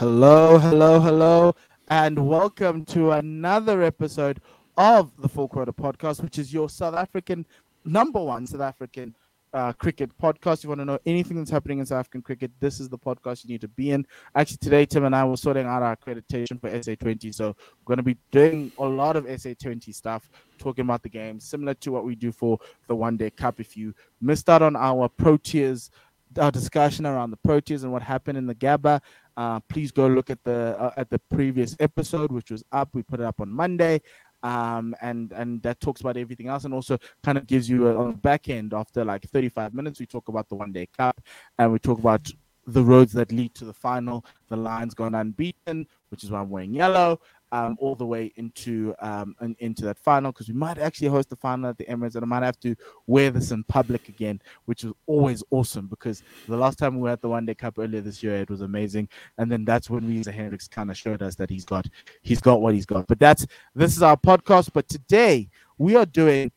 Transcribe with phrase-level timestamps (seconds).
[0.00, 1.54] Hello, hello, hello,
[1.88, 4.40] and welcome to another episode
[4.78, 7.44] of the Full Quota Podcast, which is your South African
[7.84, 9.14] number one South African
[9.52, 10.54] uh, cricket podcast.
[10.54, 12.96] If you want to know anything that's happening in South African cricket, this is the
[12.96, 14.06] podcast you need to be in.
[14.34, 17.98] Actually, today Tim and I were sorting out our accreditation for SA20, so we're going
[17.98, 22.06] to be doing a lot of SA20 stuff, talking about the game, similar to what
[22.06, 23.60] we do for the One Day Cup.
[23.60, 25.90] If you missed out on our Proteas
[26.38, 29.00] our discussion around the Proteas and what happened in the Gabba,
[29.40, 32.90] uh, please go look at the uh, at the previous episode, which was up.
[32.92, 34.02] We put it up on Monday,
[34.42, 37.96] um, and and that talks about everything else, and also kind of gives you a,
[37.96, 39.98] on the back end after like 35 minutes.
[39.98, 41.22] We talk about the One Day Cup,
[41.58, 42.30] and we talk about
[42.66, 44.26] the roads that lead to the final.
[44.48, 47.18] The Lions gone unbeaten, which is why I'm wearing yellow
[47.52, 51.36] um, all the way into um, into that final because we might actually host the
[51.36, 52.74] final at the Emirates and I might have to
[53.06, 57.10] wear this in public again, which is always awesome because the last time we were
[57.10, 60.06] at the One Day Cup earlier this year, it was amazing, and then that's when
[60.06, 61.86] Reeza Hendricks kind of showed us that he's got
[62.22, 63.06] he's got what he's got.
[63.06, 64.70] But that's this is our podcast.
[64.72, 65.48] But today
[65.78, 66.52] we are doing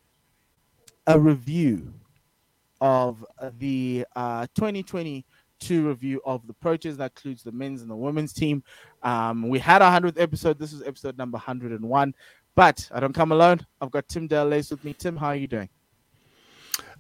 [1.08, 1.94] a review
[2.82, 3.26] of
[3.58, 5.26] the uh, 2020
[5.64, 8.64] two review of the Proteas that includes the men's and the women's team.
[9.02, 10.60] Um, we had our 100th episode.
[10.60, 12.14] This is episode number 101.
[12.56, 13.66] But I don't come alone.
[13.82, 14.94] I've got Tim Delace with me.
[14.94, 15.70] Tim, how are you doing?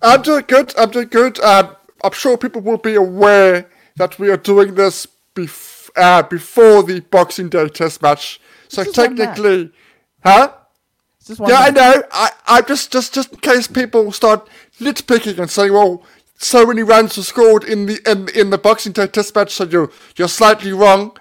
[0.02, 0.74] I'm doing good.
[0.78, 1.40] I'm doing good.
[1.40, 6.84] Uh, I'm sure people will be aware that we are doing this bef- uh, before
[6.84, 8.40] the Boxing Day test match.
[8.68, 9.72] So technically,
[10.24, 10.54] huh?
[11.48, 12.04] Yeah, I know.
[12.12, 14.50] I, I just, just, just in case people start
[14.82, 16.04] nitpicking and saying, "Well,
[16.44, 19.64] so many runs were scored in the in, in the Boxing Day Test match, so
[19.64, 21.18] you're you're slightly wrong.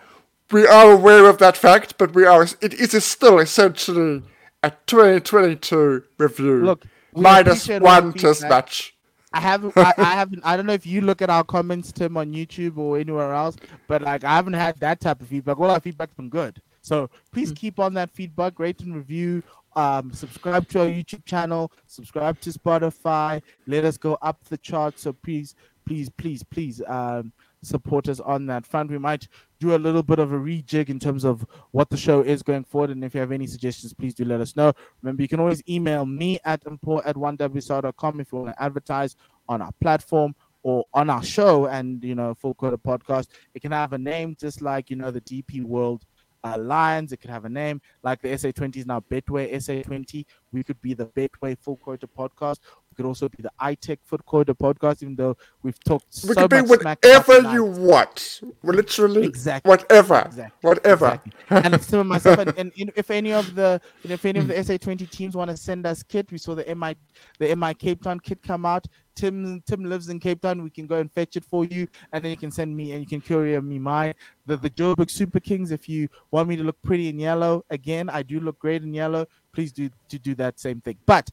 [0.51, 4.23] We are aware of that fact, but we are it is still essentially
[4.63, 6.65] a 2022 review.
[6.65, 6.85] Look,
[7.15, 8.95] minus one Test match.
[9.35, 12.19] I haven't, I, I, haven't, I don't know if you look at our comments, Tim,
[12.19, 13.57] on YouTube or anywhere else,
[13.89, 15.59] but like I haven't had that type of feedback.
[15.59, 16.61] All our feedback's been good.
[16.83, 17.57] So please mm.
[17.57, 19.43] keep on that feedback, rate and review
[19.77, 23.43] um, subscribe to our YouTube channel, subscribe to Spotify.
[23.67, 24.99] Let us go up the chart.
[24.99, 25.55] So please,
[25.87, 28.91] please, please, please um, support us on that front.
[28.91, 29.29] We might
[29.61, 32.65] do a little bit of a rejig in terms of what the show is going
[32.65, 32.91] forward.
[32.91, 34.73] And if you have any suggestions, please do let us know.
[35.03, 39.17] Remember, you can always email me at import at 1wsr.com if you want to advertise
[39.49, 43.73] on our platform or on our show and you know full quota podcast it can
[43.73, 46.05] have a name just like you know the dp world
[46.45, 47.13] uh, Lions.
[47.13, 50.25] It could have a name like the SA20 is now Betway SA20.
[50.53, 52.59] We could be the Betway Full Quota Podcast.
[52.91, 56.47] We could also be the iTech Full Quota Podcast, even though we've talked we so
[56.47, 58.43] could be whatever you want.
[58.63, 59.69] Literally, exactly.
[59.69, 60.59] Whatever, exactly.
[60.61, 61.21] whatever.
[61.25, 61.73] Exactly.
[61.73, 65.09] and some of myself, and, and, if any of the if any of the SA20
[65.09, 66.95] teams want to send us kit, we saw the MI
[67.39, 68.87] the MI Cape Town kit come out.
[69.15, 70.63] Tim Tim lives in Cape Town.
[70.63, 73.01] We can go and fetch it for you, and then you can send me and
[73.01, 74.15] you can courier me my
[74.47, 75.71] the the Joburg Super Kings.
[75.71, 78.95] If you want me to look pretty in yellow, again, I do look great in
[78.95, 79.27] yellow.
[79.53, 80.99] Please do to do that same thing.
[81.07, 81.31] But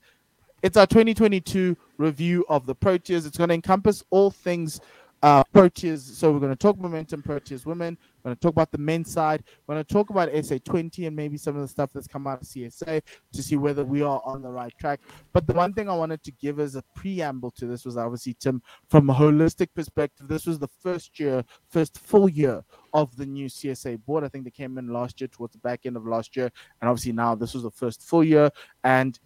[0.61, 3.25] it's our 2022 review of the Proteas.
[3.25, 4.81] It's going to encompass all things
[5.21, 5.99] uh, Proteas.
[5.99, 7.97] So we're going to talk momentum Proteas women.
[8.23, 9.43] We're going to talk about the men's side.
[9.65, 12.41] We're going to talk about SA20 and maybe some of the stuff that's come out
[12.41, 13.01] of CSA
[13.33, 14.99] to see whether we are on the right track.
[15.31, 18.35] But the one thing I wanted to give as a preamble to this was obviously
[18.39, 22.63] Tim, from a holistic perspective, this was the first year, first full year
[22.93, 24.23] of the new CSA board.
[24.23, 26.51] I think they came in last year towards the back end of last year,
[26.81, 28.49] and obviously now this was the first full year
[28.83, 29.19] and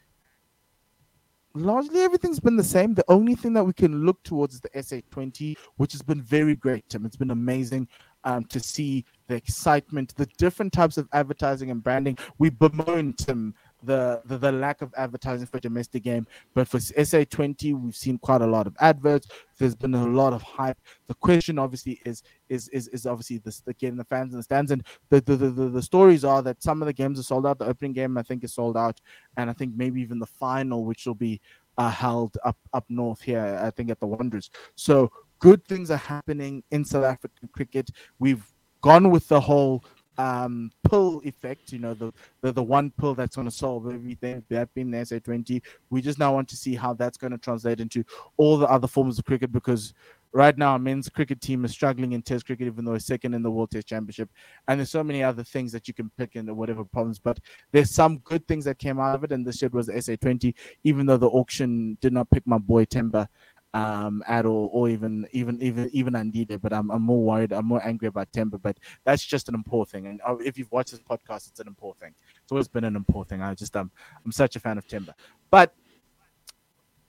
[1.55, 2.93] largely everything's been the same.
[2.93, 6.55] The only thing that we can look towards is the SA20, which has been very
[6.55, 7.05] great, Tim.
[7.05, 7.87] It's been amazing
[8.23, 12.17] um, to see the excitement, the different types of advertising and branding.
[12.37, 13.53] We bemoan, Tim,
[13.85, 18.41] the, the, the lack of advertising for domestic game, but for SA20, we've seen quite
[18.41, 19.27] a lot of adverts.
[19.57, 20.77] There's been a lot of hype.
[21.07, 24.71] The question, obviously, is is is, is obviously this getting the fans in the stands,
[24.71, 27.45] and the the, the the the stories are that some of the games are sold
[27.45, 27.59] out.
[27.59, 28.99] The opening game, I think, is sold out,
[29.37, 31.39] and I think maybe even the final, which will be
[31.77, 34.49] uh, held up up north here, I think at the Wanderers.
[34.75, 37.89] So good things are happening in South African cricket.
[38.19, 38.45] We've
[38.81, 39.83] gone with the whole
[40.17, 42.11] um pill effect you know the
[42.41, 46.19] the, the one pill that's going to solve everything that being the sa20 we just
[46.19, 48.03] now want to see how that's going to translate into
[48.37, 49.93] all the other forms of cricket because
[50.33, 53.43] right now, men's cricket team is struggling in Test cricket, even though it's second in
[53.43, 54.29] the World Test Championship.
[54.67, 57.19] And there's so many other things that you can pick in the whatever problems.
[57.19, 57.39] But
[57.71, 60.53] there's some good things that came out of it, and this year was the SA20.
[60.83, 63.27] Even though the auction did not pick my boy Temba
[63.73, 66.61] um, at all, or even even even even Andile.
[66.61, 67.51] But I'm I'm more worried.
[67.53, 68.61] I'm more angry about Temba.
[68.61, 70.07] But that's just an important thing.
[70.07, 72.15] And uh, if you've watched this podcast, it's an important thing.
[72.43, 73.41] It's always been an important thing.
[73.41, 73.91] I just um
[74.25, 75.13] I'm such a fan of Temba.
[75.49, 75.73] But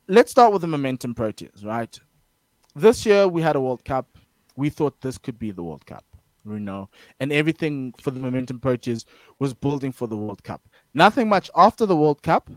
[0.08, 1.98] let's start with the momentum Proteas, right?
[2.74, 4.18] this year we had a World Cup.
[4.56, 6.04] We thought this could be the World Cup.
[6.46, 6.88] you know,
[7.20, 9.04] and everything for the momentum Proteas
[9.38, 10.62] was building for the World Cup.
[10.92, 12.50] Nothing much after the World Cup,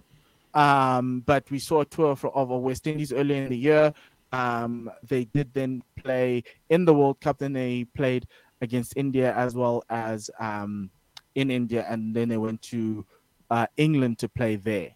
[0.57, 3.93] um, but we saw a tour for, of West Indies earlier in the year.
[4.31, 7.37] Um, they did then play in the World Cup.
[7.37, 8.27] Then they played
[8.61, 10.89] against India as well as um,
[11.35, 13.05] in India, and then they went to
[13.51, 14.95] uh, England to play there.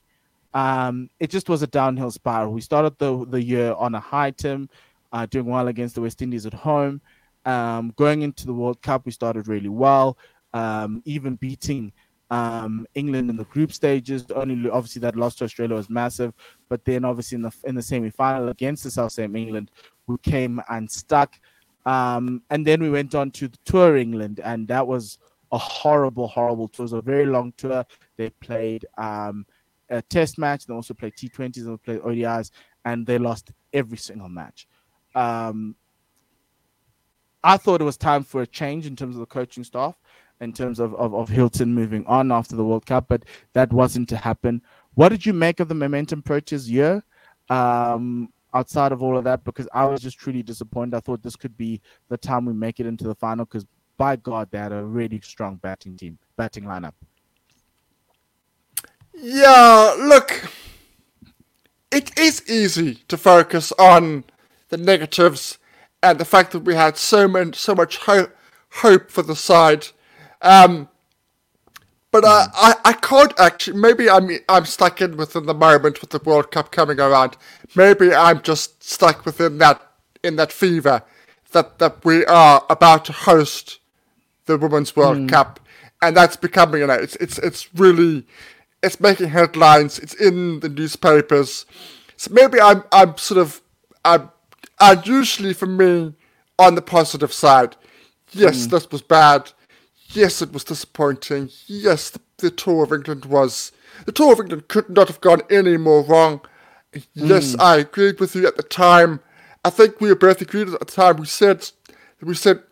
[0.55, 2.51] Um, it just was a downhill spiral.
[2.51, 4.67] We started the the year on a high, Tim,
[5.13, 7.01] uh, doing well against the West Indies at home.
[7.45, 10.17] Um, going into the World Cup, we started really well,
[10.53, 11.93] um, even beating
[12.31, 14.25] um, England in the group stages.
[14.33, 16.33] Only obviously that loss to Australia was massive,
[16.69, 19.69] but then obviously in the in the semi final against the South Same England,
[20.07, 21.35] we came unstuck.
[21.85, 25.19] Um, and then we went on to the tour England, and that was
[25.51, 26.83] a horrible, horrible tour.
[26.83, 27.85] It was a very long tour.
[28.17, 29.45] They played um,
[29.89, 32.51] a test match, they also played T20s, and played ODIs,
[32.85, 34.67] and they lost every single match.
[35.15, 35.75] Um,
[37.43, 39.95] I thought it was time for a change in terms of the coaching staff,
[40.41, 43.23] in terms of, of, of Hilton moving on after the World Cup, but
[43.53, 44.61] that wasn't to happen.
[44.95, 47.03] What did you make of the momentum Proteas year?
[47.49, 50.95] Um, outside of all of that, because I was just truly disappointed.
[50.95, 51.79] I thought this could be
[52.09, 53.65] the time we make it into the final because
[53.97, 56.93] by God, they had a really strong batting team, batting lineup.
[59.13, 60.49] Yeah, look,
[61.91, 64.23] it is easy to focus on
[64.69, 65.59] the negatives
[66.01, 68.35] and the fact that we had so much, so much hope,
[68.69, 69.89] hope for the side.
[70.41, 70.89] Um,
[72.11, 73.79] but I, I, I can't actually.
[73.79, 77.37] Maybe I'm I'm stuck in within the moment with the World Cup coming around.
[77.75, 79.81] Maybe I'm just stuck within that
[80.23, 81.03] in that fever
[81.53, 83.79] that that we are about to host
[84.45, 85.29] the Women's World mm.
[85.29, 85.61] Cup,
[86.01, 88.25] and that's becoming you know it's it's it's really
[88.83, 89.97] it's making headlines.
[89.97, 91.65] It's in the newspapers.
[92.17, 93.61] So maybe I'm I'm sort of
[94.03, 94.29] I'm,
[94.79, 96.13] I'm usually for me
[96.59, 97.77] on the positive side.
[98.33, 98.71] Yes, mm.
[98.71, 99.53] this was bad
[100.13, 101.49] Yes, it was disappointing.
[101.67, 103.71] Yes, the, the, Tour of England was.
[104.05, 106.41] The Tour of England could not have gone any more wrong.
[107.13, 107.61] Yes, mm.
[107.61, 109.21] I agreed with you at the time.
[109.63, 111.17] I think we were both agreed at the time.
[111.17, 111.69] We said,
[112.21, 112.63] we said,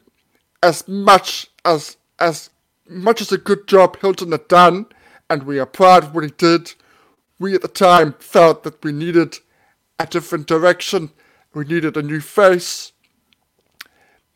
[0.61, 2.49] as much as as
[2.87, 4.87] much as a good job Hilton had done,
[5.29, 6.73] and we are proud of what he did.
[7.39, 9.37] We at the time felt that we needed
[9.97, 11.11] a different direction.
[11.53, 12.91] We needed a new face.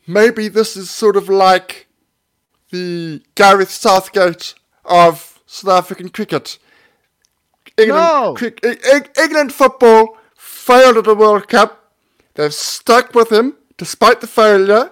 [0.08, 1.88] Maybe this is sort of like
[2.74, 6.58] the Gareth Southgate of South African cricket.
[7.78, 8.34] England, no.
[8.36, 8.66] Cric-
[9.16, 11.92] England football failed at the World Cup.
[12.34, 14.92] They've stuck with him despite the failure,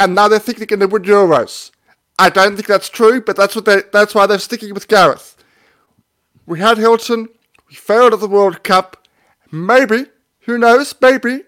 [0.00, 1.70] and now they think they're going to win Euros.
[2.18, 5.36] I don't think that's true, but that's what they, that's why they're sticking with Gareth.
[6.46, 7.28] We had Hilton.
[7.68, 9.06] We failed at the World Cup.
[9.50, 10.06] Maybe,
[10.40, 10.94] who knows?
[11.00, 11.42] Maybe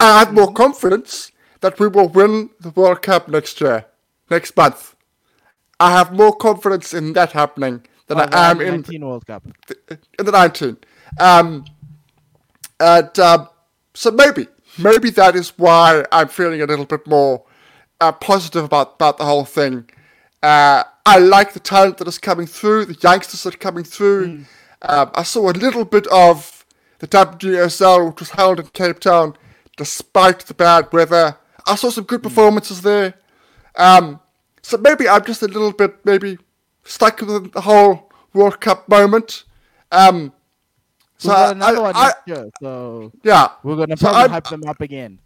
[0.00, 0.56] I have more mm-hmm.
[0.56, 3.84] confidence that we will win the World Cup next year,
[4.30, 4.96] next month.
[5.82, 9.42] I have more confidence in that happening than oh, I am in 19 World Cup.
[10.16, 10.76] In the 19.
[11.18, 11.64] Um,
[12.78, 13.48] and um,
[13.92, 14.46] so maybe,
[14.78, 17.44] maybe that is why I'm feeling a little bit more
[18.00, 19.90] uh, positive about, about the whole thing.
[20.40, 24.28] Uh, I like the talent that is coming through, the youngsters that are coming through.
[24.28, 24.44] Mm.
[24.82, 26.64] Um, I saw a little bit of
[27.00, 29.36] the WSL, which was held in Cape Town,
[29.76, 31.38] despite the bad weather.
[31.66, 32.28] I saw some good hmm.
[32.28, 33.14] performances there.
[33.76, 34.20] Um,
[34.62, 36.38] so maybe I'm just a little bit maybe
[36.84, 39.44] stuck with the whole World Cup moment.
[39.90, 40.32] Um,
[41.18, 44.48] so we got another I, one next year, so yeah, we're gonna probably so hype
[44.48, 45.18] them up again.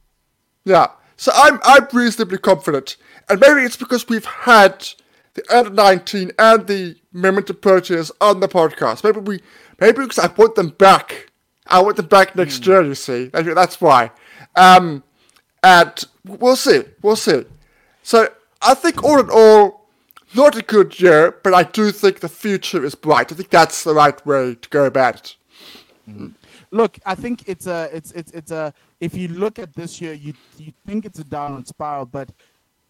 [0.65, 2.97] Yeah, so I'm I'm reasonably confident,
[3.29, 4.87] and maybe it's because we've had
[5.35, 9.05] the under 19 and the momentum Proteas on the podcast.
[9.05, 9.41] Maybe we
[9.81, 11.31] maybe because I want them back.
[11.67, 12.67] I want them back next mm.
[12.67, 12.83] year.
[12.83, 14.11] You see, that's why.
[14.55, 15.03] Um,
[15.63, 17.45] and we'll see, we'll see.
[18.03, 18.29] So
[18.63, 19.89] I think all in all,
[20.35, 23.33] not a good year, but I do think the future is bright.
[23.33, 25.37] I think that's the right way to go about it.
[26.09, 26.29] Mm-hmm.
[26.71, 28.73] Look, I think it's a, it's, it's, it's a.
[29.01, 32.31] If you look at this year, you you think it's a downward spiral, but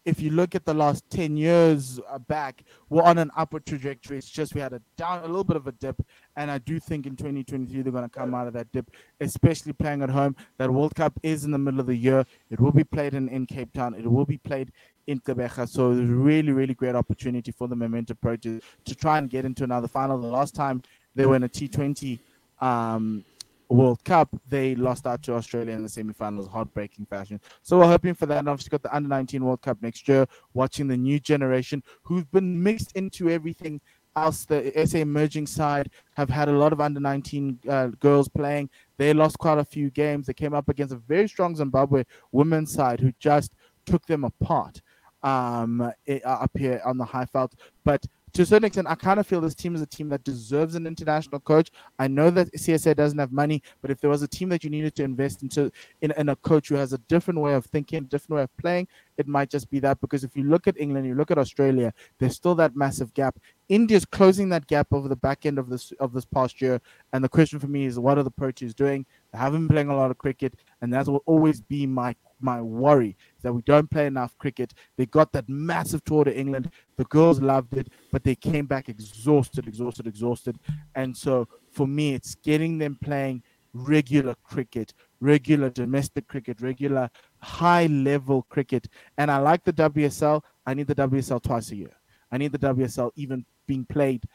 [0.07, 4.17] if you look at the last 10 years uh, back, we're on an upward trajectory.
[4.17, 6.01] It's just we had a down, a little bit of a dip.
[6.37, 9.73] And I do think in 2023, they're going to come out of that dip, especially
[9.73, 10.37] playing at home.
[10.59, 12.25] That World Cup is in the middle of the year.
[12.49, 13.95] It will be played in, in Cape Town.
[13.95, 14.71] It will be played
[15.07, 15.67] in Gqeberha.
[15.67, 19.45] So it's a really, really great opportunity for the Momentum Proteas to try and get
[19.45, 20.19] into another final.
[20.19, 20.83] The last time
[21.15, 22.19] they were in a T20
[22.61, 23.23] um,
[23.69, 27.39] World Cup, they lost out to Australia in the semi-finals, heartbreaking fashion.
[27.63, 28.39] So we're hoping for that.
[28.39, 32.29] And obviously got the under 19 World Cup next year, watching the new generation who've
[32.31, 33.81] been mixed into everything
[34.15, 34.45] else.
[34.45, 38.69] The SA emerging side have had a lot of under 19 uh, girls playing.
[38.97, 40.27] They lost quite a few games.
[40.27, 43.53] They came up against a very strong Zimbabwe women's side who just
[43.85, 44.81] took them apart.
[45.23, 47.53] Um, it, uh, up here on the Highveld.
[47.83, 50.23] But to a certain extent, I kind of feel this team is a team that
[50.23, 51.71] deserves an international coach.
[51.97, 54.69] I know that CSA doesn't have money, but if there was a team that you
[54.69, 55.71] needed to invest into
[56.01, 58.87] in, in a coach who has a different way of thinking, different way of playing,
[59.17, 59.99] it might just be that.
[60.01, 63.39] Because if you look at England, you look at Australia, there's still that massive gap.
[63.69, 66.79] India's closing that gap over the back end of this of this past year.
[67.13, 69.05] And the question for me is, what are the Proteas doing?
[69.31, 72.61] They haven't been playing a lot of cricket, and that will always be my my
[72.61, 74.73] worry that we don't play enough cricket.
[74.97, 76.69] They got that massive tour to England.
[76.97, 80.59] The girls loved it, but they came back exhausted, exhausted, exhausted.
[80.95, 87.09] And so for me, it's getting them playing regular cricket, regular domestic cricket, regular
[87.41, 88.89] high level cricket.
[89.17, 90.43] And I like the WSL.
[90.65, 91.95] I need the WSL twice a year.
[92.29, 94.25] I need the WSL even being played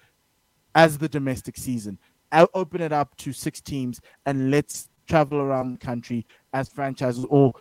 [0.75, 1.99] as the domestic season.
[2.31, 7.26] I'll open it up to six teams and let's travel around the country as franchises
[7.28, 7.52] or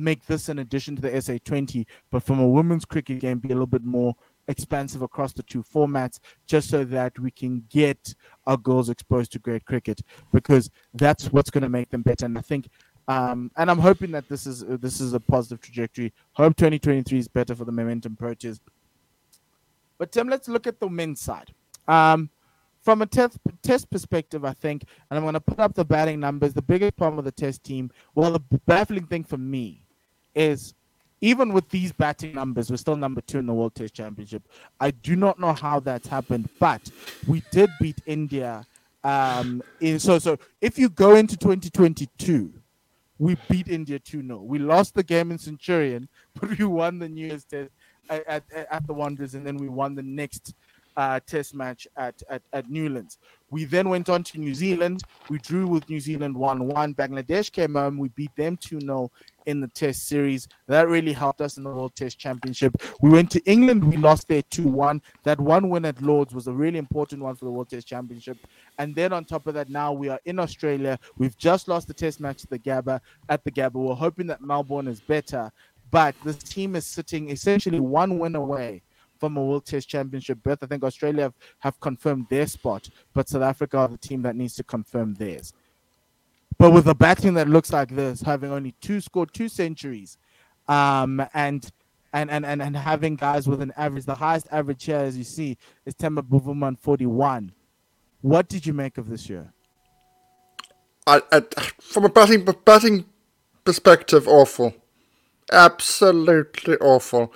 [0.00, 3.52] make this an addition to the SA20, but from a women's cricket game, be a
[3.52, 4.14] little bit more
[4.48, 8.14] expansive across the two formats, just so that we can get
[8.46, 10.00] our girls exposed to great cricket,
[10.32, 12.26] because that's what's going to make them better.
[12.26, 12.68] And I think,
[13.08, 16.12] um, and I'm hoping that this is this is a positive trajectory.
[16.32, 18.60] Hope 2023 is better for the momentum Proteas.
[19.98, 21.52] But Tim, let's look at the men's side.
[21.86, 22.30] Um,
[22.80, 26.20] from a test test perspective, I think, and I'm going to put up the batting
[26.20, 26.54] numbers.
[26.54, 29.84] The biggest problem with the test team, well, the baffling thing for me
[30.34, 30.74] is
[31.20, 34.42] even with these batting numbers, we're still number two in the World Test Championship.
[34.80, 36.90] I do not know how that's happened, but
[37.26, 38.64] we did beat India.
[39.04, 42.52] Um, in, so, so if you go into 2022,
[43.18, 44.38] we beat India 2 0.
[44.38, 46.08] We lost the game in Centurion,
[46.40, 47.70] but we won the New Year's Test
[48.08, 50.54] at, at, at the Wanderers, and then we won the next
[50.96, 53.18] uh, test match at, at, at Newlands.
[53.50, 55.02] We then went on to New Zealand.
[55.28, 56.94] We drew with New Zealand 1 1.
[56.94, 57.98] Bangladesh came home.
[57.98, 59.10] We beat them 2 0
[59.46, 60.48] in the test series.
[60.66, 62.74] That really helped us in the World Test Championship.
[63.00, 63.84] We went to England.
[63.84, 65.02] We lost there 2 1.
[65.24, 68.38] That one win at Lords was a really important one for the World Test Championship.
[68.78, 70.98] And then on top of that, now we are in Australia.
[71.18, 73.00] We've just lost the test match at the Gabba.
[73.28, 73.74] At the Gabba.
[73.74, 75.50] We're hoping that Melbourne is better.
[75.90, 78.82] But this team is sitting essentially one win away
[79.20, 80.62] from a World Test Championship berth.
[80.62, 84.34] I think Australia have, have confirmed their spot, but South Africa are the team that
[84.34, 85.52] needs to confirm theirs.
[86.60, 90.18] But with a batting that looks like this, having only two scored two centuries,
[90.68, 91.66] um, and
[92.12, 95.24] and, and and and having guys with an average, the highest average here, as you
[95.24, 97.52] see, is Temba Bavuma 41.
[98.20, 99.54] What did you make of this year?
[101.06, 101.40] I, I,
[101.80, 103.06] from a batting batting
[103.64, 104.74] perspective, awful
[105.52, 107.32] absolutely awful.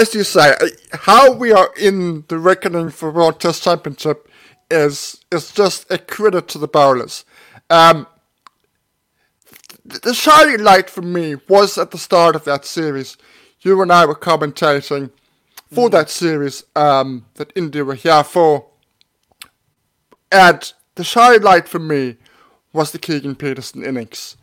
[0.00, 0.54] As you say,
[0.92, 4.28] how we are in the reckoning for World Test Championship
[4.68, 7.24] is is just a credit to the bowlers.
[7.70, 8.06] Um,
[9.84, 13.16] the shining light for me was at the start of that series.
[13.60, 15.10] You and I were commentating
[15.72, 15.92] for mm.
[15.92, 18.66] that series um, that India were here for.
[20.32, 22.16] And the shining light for me
[22.72, 24.36] was the Keegan Petersen innings.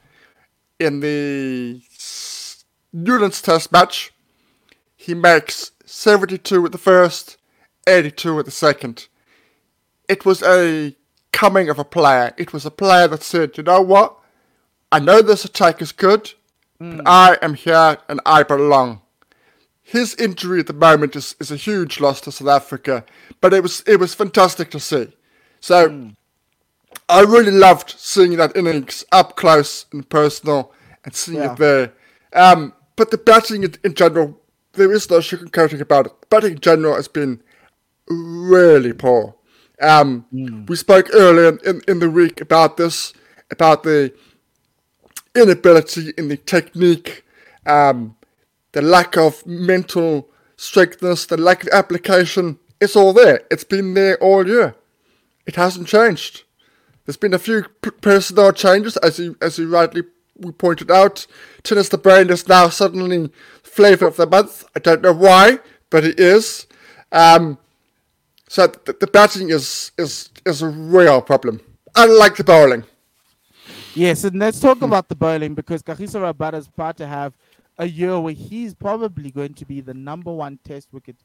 [0.79, 1.81] In the
[2.93, 4.13] Newlands Test match,
[4.95, 7.38] he makes 72 at the first,
[7.88, 9.07] 82 at the second.
[10.07, 10.95] It was a
[11.31, 12.33] coming of a player.
[12.38, 14.20] It was a player that said, you know what?
[14.91, 16.33] I know this attack is good,
[16.81, 16.98] mm.
[16.98, 17.07] but hmm.
[17.07, 19.01] I am here and I belong.
[19.81, 23.03] His injury at the moment is, is a huge loss to South Africa,
[23.41, 25.07] but it was it was fantastic to see.
[25.60, 26.15] So mm.
[27.10, 30.71] I really loved seeing that innings up close and personal
[31.03, 31.53] and seeing yeah.
[31.53, 31.93] it there.
[32.33, 34.39] Um, but the batting in, general,
[34.74, 36.21] there is no sugarcoating about it.
[36.21, 37.41] The batting in general has been
[38.07, 39.36] really poor.
[39.81, 40.69] Um, mm.
[40.69, 43.13] We spoke earlier in, in the week about this,
[43.50, 44.13] about the
[45.35, 47.25] inability in the technique,
[47.65, 48.15] um,
[48.71, 52.59] the lack of mental strengthness, the lack of application.
[52.79, 53.41] It's all there.
[53.50, 54.75] It's been there all year.
[55.45, 56.43] It hasn't changed.
[57.05, 57.63] There's been a few
[58.01, 60.03] personnel changes, as you as you rightly
[60.38, 61.25] we pointed out.
[61.63, 63.31] Theunis de Bruyn is now suddenly
[63.63, 64.65] flavour of the month.
[64.75, 65.59] I don't know why,
[65.89, 66.67] but it is.
[67.11, 67.57] Um,
[68.47, 71.61] so the, the batting is, is is a real problem,
[71.95, 72.83] unlike the bowling.
[73.93, 77.33] Yes, and let's talk about the bowling because Kagiso Rabada is about to have
[77.77, 81.17] a year where he's probably going to be the number one test wicket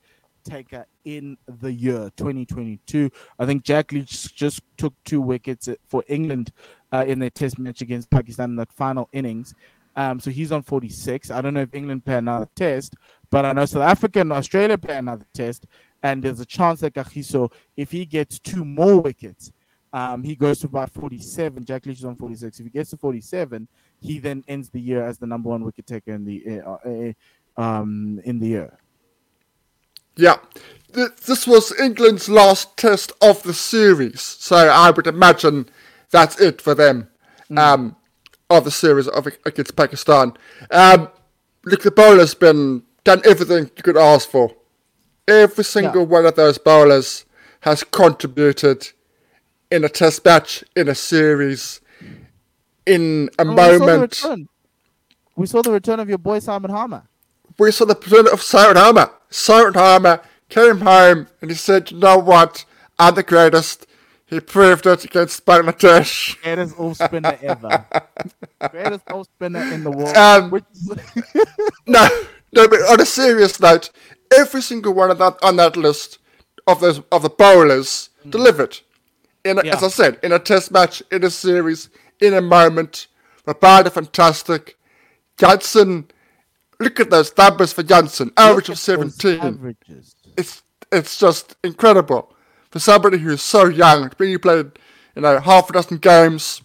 [0.42, 3.08] taker in the year 2022.
[3.38, 6.50] I think Jack Leach just took two wickets for England
[6.90, 9.54] uh, in their test match against Pakistan in that final innings.
[9.94, 11.30] Um, so he's on 46.
[11.30, 12.94] I don't know if England play another test,
[13.30, 15.66] but I know South Africa and Australia play another test.
[16.02, 19.52] And there's a chance that Kagiso, if he gets two more wickets,
[19.96, 21.64] um, he goes to about 47.
[21.64, 22.60] Jack Leach is on 46.
[22.60, 23.66] If he gets to 47,
[23.98, 27.60] he then ends the year as the number one wicket taker in the uh, uh,
[27.60, 28.78] um, in the year.
[30.14, 30.36] Yeah.
[30.92, 35.66] This was England's last test of the series, so I would imagine
[36.10, 37.08] that's it for them.
[37.50, 37.58] Mm.
[37.58, 37.96] Um,
[38.50, 40.34] of the series of against Pakistan.
[40.70, 41.08] Um,
[41.64, 44.54] look, the bowler's been done everything you could ask for.
[45.26, 46.08] Every single yeah.
[46.08, 47.24] one of those bowlers
[47.60, 48.92] has contributed
[49.70, 51.80] in a test match, in a series,
[52.84, 54.22] in a moment.
[54.24, 54.46] We,
[55.36, 57.04] we saw the return of your boy Simon Harmer.
[57.58, 59.10] We saw the return of Simon Harmer.
[59.30, 62.64] Simon Harmer came home and he said, "You know what?
[62.98, 63.86] I'm the greatest."
[64.28, 66.42] He proved it against Bangladesh.
[66.42, 67.86] Greatest off spinner ever.
[68.70, 70.16] Greatest off spinner in the world.
[70.16, 70.50] Um,
[71.86, 72.08] no,
[72.52, 73.90] no, but on a serious note,
[74.36, 76.18] every single one of that on that list
[76.66, 78.32] of those of the bowlers mm.
[78.32, 78.80] delivered.
[79.46, 79.76] In a, yeah.
[79.76, 81.88] as I said, in a test match, in a series,
[82.20, 83.06] in a moment.
[83.46, 84.76] Rabada fantastic.
[85.38, 86.10] Jansen,
[86.80, 89.76] look at those numbers for Jansen, average of seventeen.
[90.36, 92.34] It's it's just incredible
[92.70, 94.10] for somebody who's so young.
[94.16, 94.72] When he played,
[95.14, 96.62] you know, half a dozen games.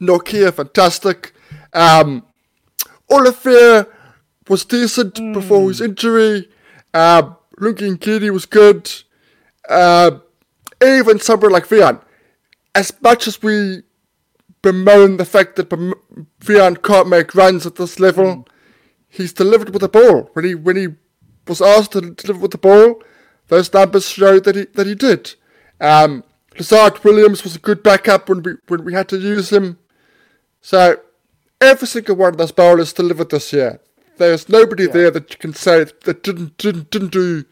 [0.00, 1.34] Nortje, fantastic.
[1.72, 2.24] Um,
[3.10, 3.84] Olivier
[4.48, 5.34] was decent mm.
[5.34, 6.48] before his injury.
[6.92, 8.90] Uh, Lungi Ngidi was good.
[9.68, 10.12] Uh,
[10.82, 12.00] even somebody like Wiaan.
[12.74, 13.82] As much as we
[14.62, 18.46] bemoan the fact that Wiaan can't make runs at this level, mm.
[19.08, 20.30] he's delivered with the ball.
[20.32, 20.88] When he when he
[21.46, 23.02] was asked to deliver with the ball,
[23.48, 25.34] those numbers show that he that he did.
[25.80, 26.24] Um,
[26.56, 29.78] Lizaad Williams was a good backup when we when we had to use him.
[30.60, 30.98] So
[31.60, 33.80] every single one of those bowlers delivered this year.
[34.16, 34.92] There's nobody yeah.
[34.92, 37.44] there that you can say that didn't didn't didn't do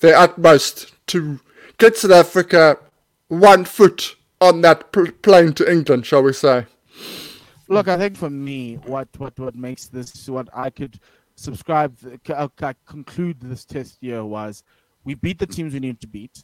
[0.00, 1.40] their utmost to
[1.80, 2.78] get South Africa
[3.28, 6.66] one foot on that pl- plane to England, shall we say?
[7.68, 11.00] Look, I think for me, what what what makes this what I could
[11.36, 11.96] subscribe,
[12.28, 12.48] uh,
[12.86, 14.62] conclude this test year was
[15.04, 16.42] we beat the teams we needed to beat.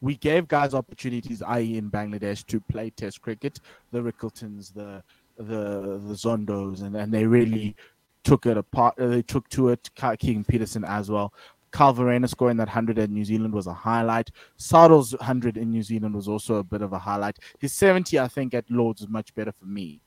[0.00, 3.60] We gave guys opportunities, i.e., in Bangladesh, to play Test cricket.
[3.92, 5.02] The Rickeltons, the
[5.38, 7.76] the the Zondos, and, and they really
[8.24, 8.98] took it apart.
[8.98, 9.88] Uh, they took to it.
[9.94, 11.32] Keegan Petersen as well.
[11.76, 14.30] Verreynne scoring that 100 at New Zealand was a highlight.
[14.56, 17.38] Sarel's 100 in New Zealand was also a bit of a highlight.
[17.58, 20.00] His 70, I think, at Lords was much better for me.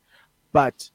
[0.51, 0.89] But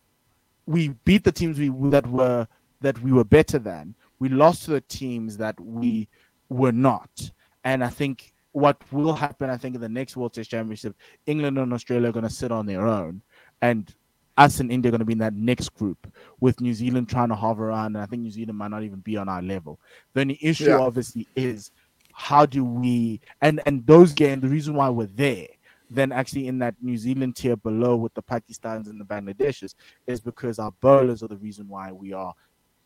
[0.66, 2.48] we beat the teams we that were
[2.80, 3.94] that we were better than.
[4.18, 6.08] We lost to the teams that we
[6.48, 7.30] were not.
[7.64, 10.94] And I think what will happen, I think, in the next World Test Championship,
[11.26, 13.22] England and Australia are going to sit on their own,
[13.62, 13.94] and
[14.37, 17.29] us and India are going to be in that next group with New Zealand trying
[17.29, 17.97] to hover around.
[17.97, 19.81] And I think New Zealand might not even be on our level.
[20.12, 20.79] The only issue, yeah.
[20.79, 21.70] obviously, is
[22.12, 24.42] how do we and and those games.
[24.42, 25.49] The reason why we're there
[25.90, 29.75] then actually in that New Zealand tier below with the Pakistans and the Bangladeshis
[30.07, 32.35] is because our bowlers are the reason why we are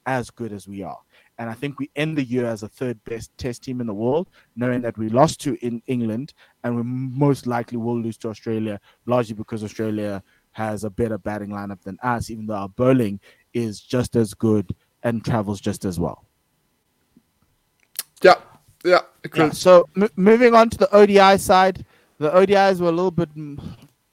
[0.07, 0.99] as good as we are.
[1.39, 3.95] And I think we end the year as a third best test team in the
[3.95, 6.33] world, knowing that we lost to in England
[6.65, 10.23] and we most likely will lose to Australia, largely because Australia
[10.59, 13.21] has a better batting lineup than us, even though our bowling
[13.55, 16.25] is just as good and travels just as well.
[18.23, 18.35] Yeah,
[18.85, 19.03] yeah.
[19.37, 21.87] yeah so m- moving on to the ODI side,
[22.19, 23.29] the ODIs were a little bit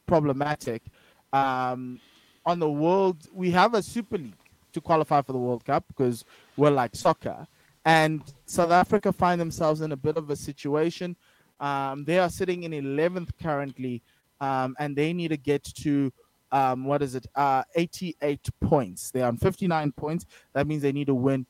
[0.05, 0.83] problematic.
[1.33, 1.99] Um,
[2.45, 4.37] on the world, we have a Super League
[4.73, 6.25] to qualify for the World Cup because
[6.57, 7.47] we're like soccer.
[7.85, 11.15] And South Africa find themselves in a bit of a situation.
[11.59, 14.03] Um, they are sitting in 11th currently,
[14.39, 16.11] um, and they need to get to
[16.51, 17.27] um, what is it?
[17.35, 19.11] Uh, 88 points.
[19.11, 20.25] They're on 59 points.
[20.53, 21.45] That means they need to win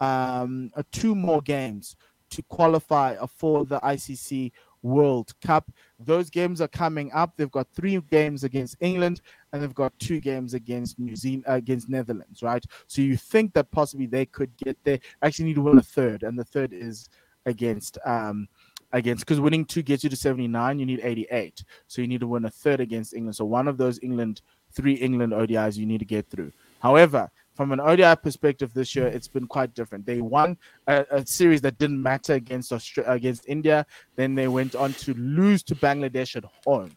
[0.00, 1.96] um, uh, two more games
[2.30, 5.70] to qualify for the ICC World Cup.
[5.98, 7.32] Those games are coming up.
[7.36, 9.20] They've got three games against England
[9.52, 12.64] and they've got two games against New Zealand, uh, against Netherlands, right?
[12.86, 14.98] So you think that possibly they could get there.
[15.22, 17.08] Actually, need to win a third, and the third is
[17.46, 18.48] against um
[18.96, 22.26] against because winning two gets you to 79 you need 88 so you need to
[22.26, 24.40] win a third against england so one of those england
[24.72, 29.06] three england odis you need to get through however from an ODI perspective this year,
[29.06, 30.04] it's been quite different.
[30.04, 33.86] They won a, a series that didn't matter against Australia, against India.
[34.14, 36.90] Then they went on to lose to Bangladesh at home.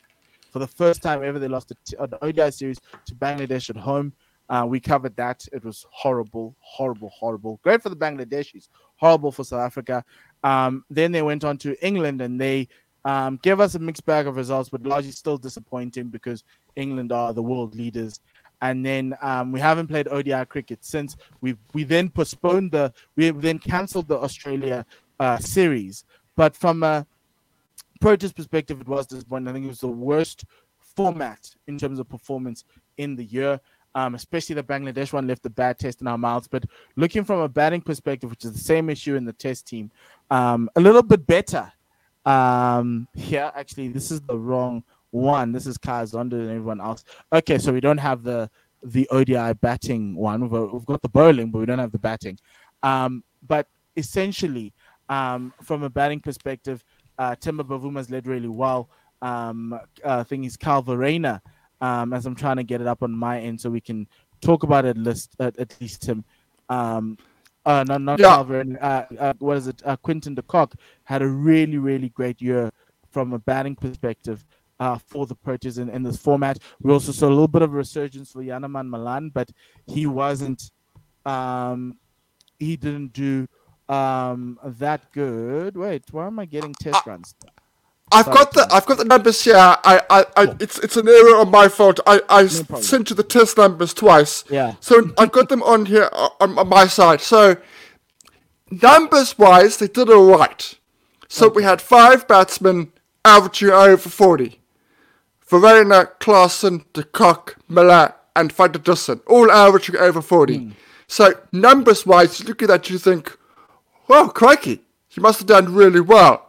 [0.51, 4.13] For the first time ever, they lost an ODI series to Bangladesh at home.
[4.49, 5.47] Uh, we covered that.
[5.53, 7.59] It was horrible, horrible, horrible.
[7.63, 8.67] Great for the Bangladeshis,
[8.99, 10.03] horrible for South Africa.
[10.43, 12.67] Um, then they went on to England and they
[13.05, 16.43] um, gave us a mixed bag of results, but largely still disappointing because
[16.75, 18.19] England are the world leaders
[18.61, 21.15] and then um, we haven't played ODI cricket since.
[21.41, 24.85] We we then postponed the we then cancelled the Australia
[25.19, 26.03] uh, series.
[26.35, 27.05] But from a
[28.01, 29.47] protest perspective, it was disappointing.
[29.49, 30.45] I think it was the worst
[30.95, 32.63] format in terms of performance
[32.97, 33.59] in the year.
[33.95, 36.47] Um, especially the Bangladesh one left a bad taste in our mouths.
[36.47, 39.91] But looking from a batting perspective, which is the same issue in the test team,
[40.29, 41.71] um, a little bit better.
[42.25, 45.51] Um, here, actually, this is the wrong one.
[45.51, 47.03] This is Zondo and everyone else.
[47.33, 48.49] Okay, so we don't have the
[48.83, 50.41] the ODI batting one.
[50.41, 52.39] We've, we've got the bowling, but we don't have the batting.
[52.83, 54.73] Um, but essentially,
[55.09, 56.83] um, from a batting perspective,
[57.17, 58.89] uh, Temba Bavuma's led really well.
[59.21, 61.41] Um, uh, thing is Kyle Verreynne,
[61.81, 64.07] um, as I'm trying to get it up on my end so we can
[64.41, 66.23] talk about it list, at, at least Tim.
[66.69, 67.17] Um,
[67.65, 68.43] uh, not not Yeah.
[68.43, 69.81] Verreynne, uh, uh, what is it?
[69.85, 72.71] Uh, Quinton de Kock had a really, really great year
[73.09, 74.45] from a batting perspective
[74.79, 76.59] uh, for the Proteas in, in this format.
[76.81, 79.51] We also saw a little bit of a resurgence for Janneman Malan, but
[79.87, 80.71] he wasn't,
[81.25, 81.97] um,
[82.59, 83.47] he didn't do
[83.89, 85.75] um, that good.
[85.75, 87.35] Wait, why am I getting test runs?
[88.11, 89.55] I've Sorry, got the I've got the numbers here.
[89.55, 91.99] I, I, I it's it's an error on my fault.
[92.07, 92.83] I, I s- problem.
[92.83, 94.43] sent you the test numbers twice.
[94.49, 94.75] Yeah.
[94.79, 97.21] So I've got them on here on, on my side.
[97.21, 97.57] So
[98.71, 100.75] numbers wise, they did all right.
[101.27, 102.91] So we had five batsmen
[103.23, 104.59] averaging over forty.
[105.49, 110.57] Verreynne, Klaasen, De Kock, Miller, and Van der Dussen, all averaging over 40.
[110.57, 110.71] Hmm.
[111.07, 113.35] So, numbers wise, you look at that, you think,
[114.07, 116.48] well, crikey, he must have done really well.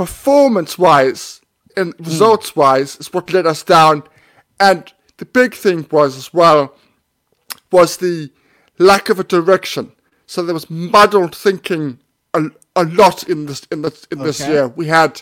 [0.00, 1.42] Performance wise
[1.76, 4.02] and results wise is what let us down.
[4.58, 6.74] And the big thing was as well
[7.70, 8.30] was the
[8.78, 9.92] lack of a direction.
[10.24, 11.98] So there was muddled thinking
[12.32, 14.50] a, a lot in this in this in this Okay.
[14.50, 14.68] year.
[14.68, 15.20] We had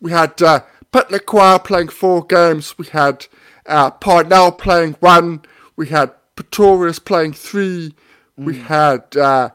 [0.00, 0.60] we had uh,
[0.92, 2.78] Phehlukwayo playing four games.
[2.78, 3.26] We had
[3.66, 5.42] uh, Parnell playing one.
[5.74, 7.96] We had Pretorius playing three.
[8.36, 9.50] We had uh,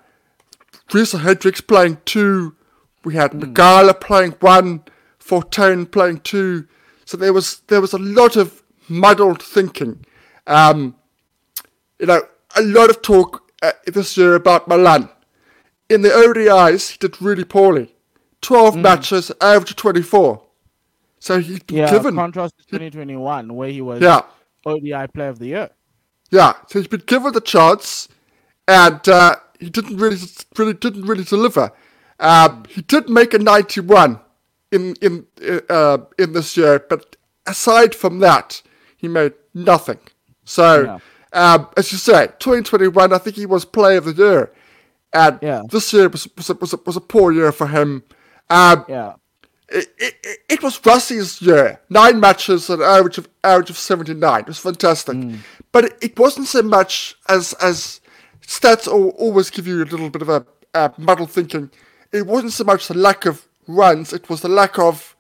[0.91, 2.57] Reeza Hendricks playing two.
[3.05, 4.83] We had Magala playing one.
[5.19, 6.67] Fortuin playing two.
[7.05, 10.05] So there was there was a lot of muddled thinking.
[10.47, 10.95] Um,
[11.99, 12.21] you know,
[12.55, 15.09] a lot of talk uh, this year about Malan.
[15.89, 17.95] In the ODIs, he did really poorly.
[18.41, 20.43] 12 matches, average of 24.
[21.19, 24.21] So been Yeah, given, contrast to 2021, where he was yeah,
[24.65, 25.69] ODI Player of the Year.
[26.29, 26.53] yeah.
[26.67, 28.07] So he's been given the chance,
[28.67, 30.17] and uh, he didn't really,
[30.57, 31.71] really didn't really deliver.
[32.19, 34.19] Um, he did make a 91
[34.71, 35.25] in in
[35.69, 38.62] uh, in this year, but aside from that,
[38.97, 39.99] he made nothing.
[40.45, 40.99] So,
[41.34, 44.51] um, as you say, 2021, I think he was Player of the Year,
[45.13, 45.63] and Yeah.
[45.69, 48.04] this year was was a, was a, was a poor year for him.
[48.49, 49.13] Um, Yeah.
[49.69, 50.15] it, it,
[50.49, 51.82] it was Rassie's year.
[51.89, 54.41] Nine matches, an average of average of seventy nine.
[54.41, 55.17] It was fantastic,
[55.71, 57.99] but it, it wasn't so much as as
[58.47, 61.69] stats al- always give you a little bit of a, a muddled thinking.
[62.15, 65.15] It wasn't so much the lack of runs; it was the lack of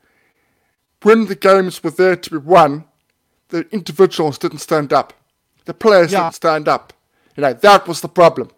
[1.03, 2.85] when the games were there to be won.
[3.49, 5.13] The individuals didn't stand up.
[5.65, 6.23] The players Yeah.
[6.23, 6.93] didn't stand up.
[7.35, 8.49] You know that was the problem.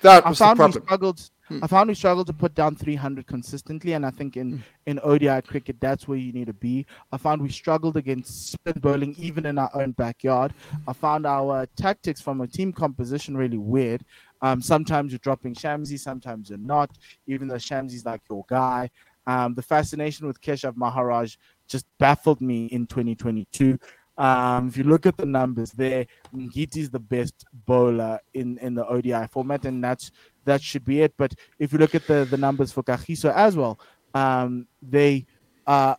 [0.00, 0.82] That I was the found we problem.
[0.84, 1.30] struggled.
[1.48, 1.60] Hmm.
[1.62, 4.58] I found we struggled to put down 300 consistently, and I think in hmm.
[4.86, 6.86] in ODI cricket, that's where you need to be.
[7.12, 10.54] I found we struggled against spin bowling even in our own backyard.
[10.88, 14.04] I found our tactics from a team composition really weird.
[14.42, 16.90] Um, sometimes you're dropping Shamsi, sometimes you're not,
[17.26, 18.90] even though Shamsi's like your guy.
[19.26, 23.78] Um, the fascination with Keshav Maharaj just baffled me in 2022.
[24.18, 28.74] Um, if you look at the numbers there, Ngidi is the best bowler in, in
[28.74, 30.10] the ODI format, and that's
[30.44, 31.12] that should be it.
[31.16, 33.78] But if you look at the, the numbers for Kagiso as well,
[34.14, 35.26] um, they
[35.66, 35.96] uh,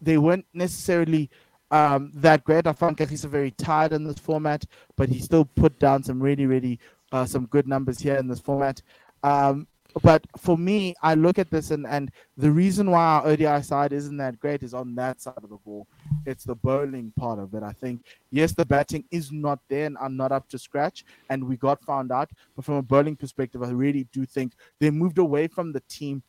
[0.00, 1.28] they weren't necessarily
[1.70, 2.66] um, that great.
[2.66, 4.64] I found Kagiso very tired in this format,
[4.96, 6.78] but he still put down some really, really
[7.12, 8.82] uh, some good numbers here in this format.
[9.22, 9.66] Um,
[10.02, 13.92] but for me, I look at this and, and the reason why our ODI side
[13.92, 15.86] isn't that great is on that side of the ball.
[16.26, 17.62] It's the bowling part of it.
[17.62, 21.42] I think, yes, the batting is not there and I'm not up to scratch, and
[21.42, 22.30] we got found out.
[22.54, 26.22] But from a bowling perspective, I really do think they moved away from the team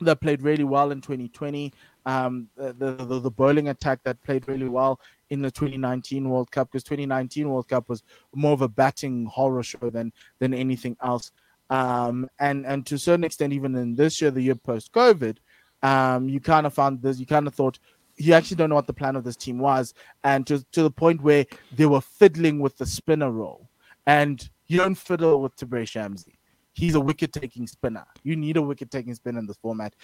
[0.00, 1.72] that played really well in 2020.
[2.04, 6.70] Um, the, the the bowling attack that played really well in the 2019 World Cup
[6.70, 8.02] because 2019 World Cup was
[8.34, 11.32] more of a batting horror show than than anything else.
[11.70, 15.38] Um, and and to a certain extent, even in this year, the year post COVID,
[15.82, 17.18] um, you kind of found this.
[17.18, 17.78] You kind of thought
[18.16, 20.90] you actually don't know what the plan of this team was, and to to the
[20.90, 23.68] point where they were fiddling with the spinner role,
[24.06, 26.36] and you don't fiddle with Tabraiz Shamsi
[26.76, 28.04] he's a wicket taking spinner.
[28.22, 29.94] You need a wicket taking spinner in this format.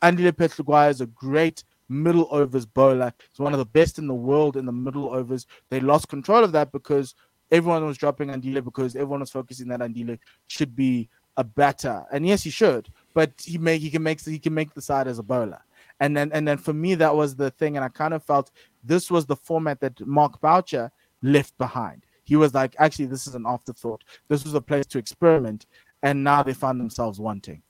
[0.00, 3.12] Andile Phehlukwayo is a great middle overs bowler.
[3.30, 5.46] He's one of the best in the world in the middle overs.
[5.70, 7.14] They lost control of that because
[7.50, 12.04] everyone was dropping Andile because everyone was focusing that Andile should be a batter.
[12.12, 15.06] And yes, he should, but he make he can make he can make the side
[15.06, 15.62] as a bowler.
[16.00, 18.50] And then and then for me that was the thing, and I kind of felt
[18.82, 20.90] this was the format that Mark Boucher
[21.22, 22.04] left behind.
[22.24, 24.04] he was like, actually, this is an afterthought.
[24.28, 25.66] This was a place to experiment,
[26.02, 27.62] and now they found themselves wanting.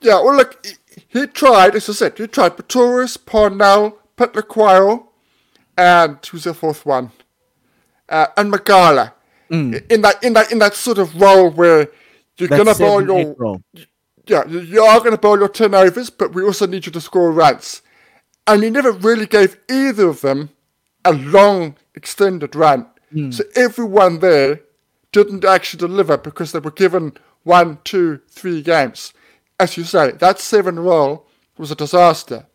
[0.00, 0.74] Yeah, well, look, he,
[1.08, 5.06] he tried, as I said, he tried Pretorius, Parnell, Phehlukwayo,
[5.76, 7.12] and who's the fourth one?
[8.08, 9.14] Uh, and Magala.
[9.50, 9.90] Mm.
[9.90, 11.88] In that in that in that sort of role where
[12.36, 13.60] you're gonna bowl your
[14.26, 17.82] yeah, you are gonna bowl your turnovers, but we also need you to score runs.
[18.46, 20.50] And he never really gave either of them
[21.04, 22.86] a long extended run.
[23.14, 23.32] Mm.
[23.32, 24.60] So everyone there
[25.12, 29.12] didn't actually deliver because they were given one, two, three games.
[29.58, 32.46] As you say, that seven role was a disaster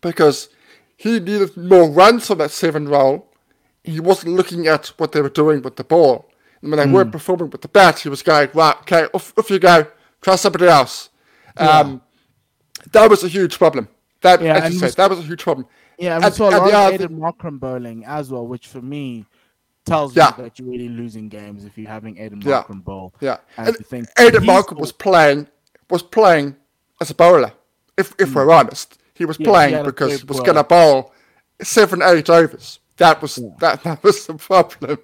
[0.00, 0.48] because
[0.96, 3.32] he needed more runs on that seven role.
[3.82, 6.30] He wasn't looking at what they were doing with the ball.
[6.62, 6.92] And when they mm.
[6.92, 9.86] weren't performing with the bat, he was going, right, okay, off, off you go,
[10.20, 11.08] try somebody else.
[11.56, 11.78] Yeah.
[11.78, 12.02] Um,
[12.92, 13.88] that was a huge problem.
[14.20, 15.66] That, yeah, as you said, that was a huge problem.
[15.98, 19.26] Yeah, and we saw a lot of Markram bowling as well, which for me
[19.84, 20.32] tells yeah.
[20.36, 22.80] me that you're really losing games if you're having Aiden Markram yeah.
[22.80, 23.14] bowl.
[23.20, 25.48] Yeah, and, and Aiden Markram was playing
[25.90, 26.56] was playing
[27.00, 27.52] as a bowler.
[27.96, 28.34] If if mm.
[28.34, 31.12] we're honest, he was yeah, playing he because he was going to bowl
[31.62, 32.80] seven eight overs.
[32.96, 34.98] That was that that was the problem.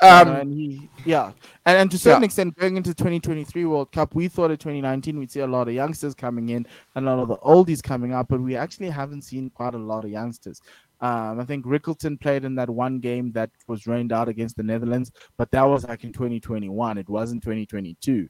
[0.00, 1.32] Um, and he, yeah,
[1.66, 2.26] and, and to a certain yeah.
[2.26, 5.74] extent, going into 2023 World Cup, we thought in 2019 we'd see a lot of
[5.74, 9.22] youngsters coming in and a lot of the oldies coming up, but we actually haven't
[9.22, 10.62] seen quite a lot of youngsters.
[11.00, 14.62] Um, I think Rickelton played in that one game that was rained out against the
[14.62, 16.98] Netherlands, but that was like in 2021.
[16.98, 18.28] It wasn't 2022.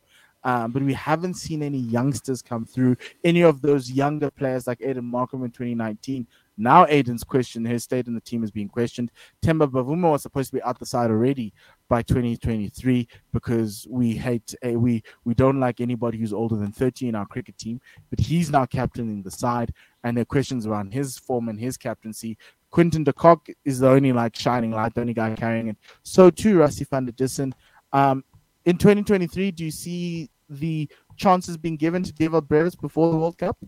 [0.49, 2.97] Um, but we haven't seen any youngsters come through.
[3.23, 6.27] Any of those younger players like Aiden Markram in 2019
[6.61, 9.13] now Aiden's question, his state in the team is being questioned.
[9.43, 11.55] Temba Bavuma was supposed to be out the side already
[11.89, 17.11] by 2023 because we hate uh, we we don't like anybody who's older than 30
[17.11, 17.81] in our cricket team.
[18.11, 21.77] But he's now captaining the side, and there are questions around his form and his
[21.77, 22.37] captaincy.
[22.71, 25.77] Quinton de Kock is the only like shining light, the only guy carrying it.
[26.03, 27.53] So too, Rassie van der Dussen.
[27.93, 28.25] Um,
[28.65, 33.39] in 2023, do you see the chances being given to Dewald Brevis before the World
[33.39, 33.59] Cup?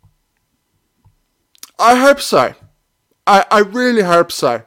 [1.79, 2.55] I hope so.
[3.27, 4.63] I, I really hope so.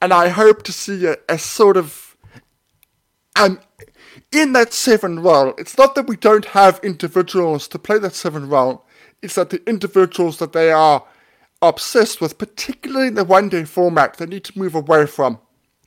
[0.00, 2.16] And I hope to see a, a sort of.
[3.36, 3.60] Um,
[4.30, 8.48] in that seven role, it's not that we don't have individuals to play that seven
[8.48, 8.84] role,
[9.22, 11.04] it's that the individuals that they are
[11.62, 15.38] obsessed with, particularly in the one day format, they need to move away from,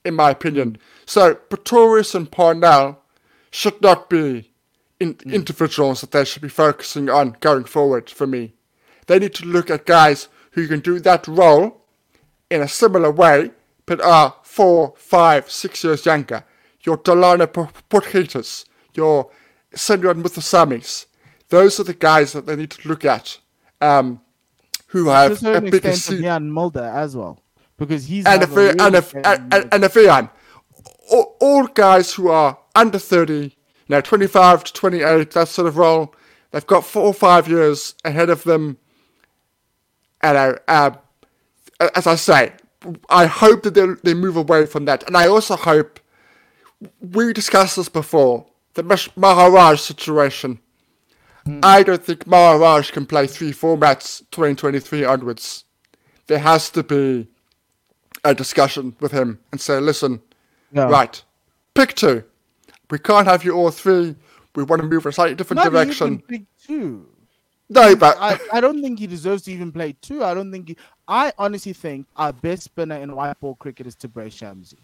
[0.03, 0.77] in my opinion.
[1.05, 3.01] So, Pretorius and Parnell
[3.51, 4.51] should not be
[4.99, 5.33] in, mm.
[5.33, 8.53] individuals that they should be focusing on going forward for me.
[9.07, 11.81] They need to look at guys who can do that role
[12.49, 13.51] in a similar way,
[13.85, 16.43] but are four, five, six years younger.
[16.81, 19.29] Your Delano Potgieter, your
[19.73, 21.05] Senor Muthusamys.
[21.49, 23.39] Those are the guys that they need to look at.
[23.79, 24.21] Um,
[24.87, 26.21] who have a bigger seat.
[26.21, 27.41] Jan Mulder as well,
[27.77, 30.31] because he's and a, really and a and, and, and a.
[31.11, 33.56] All, all guys who are under thirty,
[33.89, 36.13] now twenty five to twenty eight, that sort of role.
[36.51, 38.77] They've got four or five years ahead of them.
[40.21, 40.91] And uh, uh,
[41.95, 42.53] as I say,
[43.09, 45.99] I hope that they they move away from that, and I also hope
[47.01, 50.59] we discussed this before the Maharaj situation.
[51.45, 51.59] Mm.
[51.63, 55.63] I don't think Maharaj can play three formats 2023 onwards.
[56.27, 57.27] There has to be
[58.23, 60.21] a discussion with him and say, listen,
[60.89, 61.23] right,
[61.73, 62.23] pick two.
[62.89, 64.15] We can't have you all three.
[64.55, 66.19] We want to move in a slightly different Not direction.
[66.19, 67.07] pick two.
[67.69, 70.23] No, but I, I don't think he deserves to even play two.
[70.23, 73.95] I don't think he, I honestly think our best spinner in white ball cricket is
[73.95, 74.75] Tabraiz Shamsi.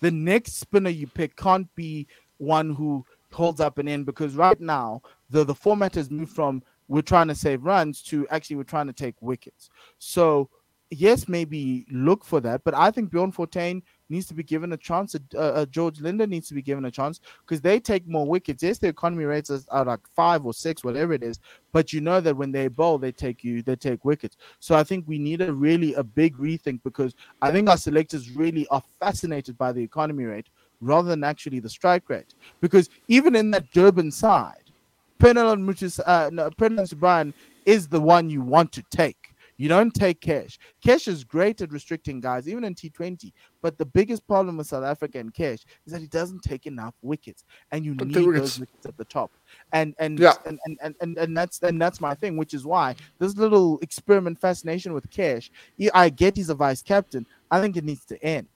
[0.00, 2.06] The next spinner you pick can't be
[2.38, 6.62] one who holds up an end because right now the, the format has moved from
[6.86, 9.68] we're trying to save runs to actually we're trying to take wickets.
[9.98, 10.48] So
[10.90, 14.76] yes, maybe look for that, but I think Bjorn Fortuin needs to be given a
[14.76, 15.14] chance.
[15.14, 18.62] Uh, uh, George Linder needs to be given a chance because they take more wickets.
[18.62, 21.40] Yes, the economy rates are like five or six, whatever it is.
[21.72, 24.36] But you know that when they bowl, they take you, they take wickets.
[24.60, 28.30] So I think we need a really a big rethink because I think our selectors
[28.30, 30.48] really are fascinated by the economy rate
[30.80, 32.34] rather than actually the strike rate.
[32.60, 34.70] Because even in that Durban side,
[35.18, 36.50] Pernell and Mutis, uh, no,
[36.96, 37.34] Brian
[37.66, 39.27] is the one you want to take.
[39.58, 40.58] You don't take Cash.
[40.82, 43.32] Cash is great at restricting guys, even in T20.
[43.60, 46.94] But the biggest problem with South Africa and Cash is that he doesn't take enough
[47.02, 49.32] wickets, and you need those wickets at the top.
[49.72, 50.34] And and, yeah.
[50.46, 53.80] and, and, and and and that's and that's my thing, which is why this little
[53.80, 55.50] experiment fascination with Cash.
[55.92, 57.26] I get he's a vice captain.
[57.50, 58.46] I think it needs to end.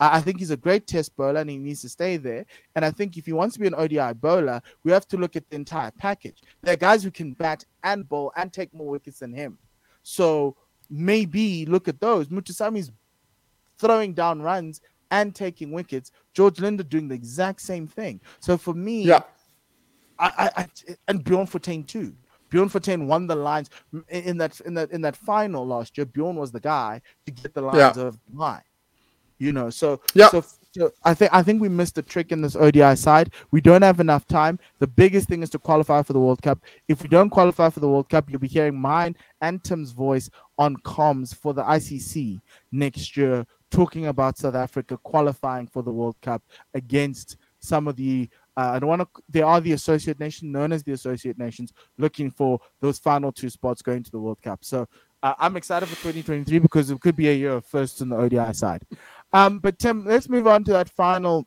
[0.00, 2.46] I think he's a great test bowler and he needs to stay there.
[2.76, 5.34] And I think if he wants to be an ODI bowler, we have to look
[5.34, 6.40] at the entire package.
[6.62, 9.58] There are guys who can bat and bowl and take more wickets than him.
[10.08, 10.56] So
[10.88, 12.28] maybe look at those.
[12.28, 12.90] Muthusamy's
[13.78, 16.12] throwing down runs and taking wickets.
[16.32, 18.18] George Linde doing the exact same thing.
[18.40, 19.24] So for me, yeah,
[20.18, 20.68] I, I, I
[21.08, 22.14] and Bjorn Fortuin too.
[22.48, 23.68] Bjorn Fortuin won the lines
[24.08, 26.06] in that in that in that final last year.
[26.06, 28.04] Bjorn was the guy to get the lines yeah.
[28.04, 28.62] of line.
[29.36, 30.30] You know, so yeah.
[30.30, 33.32] So, so I think I think we missed the trick in this ODI side.
[33.50, 34.58] We don't have enough time.
[34.78, 36.60] The biggest thing is to qualify for the World Cup.
[36.88, 40.30] If we don't qualify for the World Cup, you'll be hearing mine and Tim's voice
[40.58, 42.40] on comms for the ICC
[42.72, 46.42] next year, talking about South Africa qualifying for the World Cup
[46.74, 49.22] against some of the uh, I don't want to.
[49.28, 53.50] They are the associate nation, known as the associate nations, looking for those final two
[53.50, 54.64] spots going to the World Cup.
[54.64, 54.88] So
[55.22, 58.16] uh, I'm excited for 2023 because it could be a year of first in the
[58.16, 58.82] ODI side.
[59.32, 61.46] Um, but Tim, let's move on to that final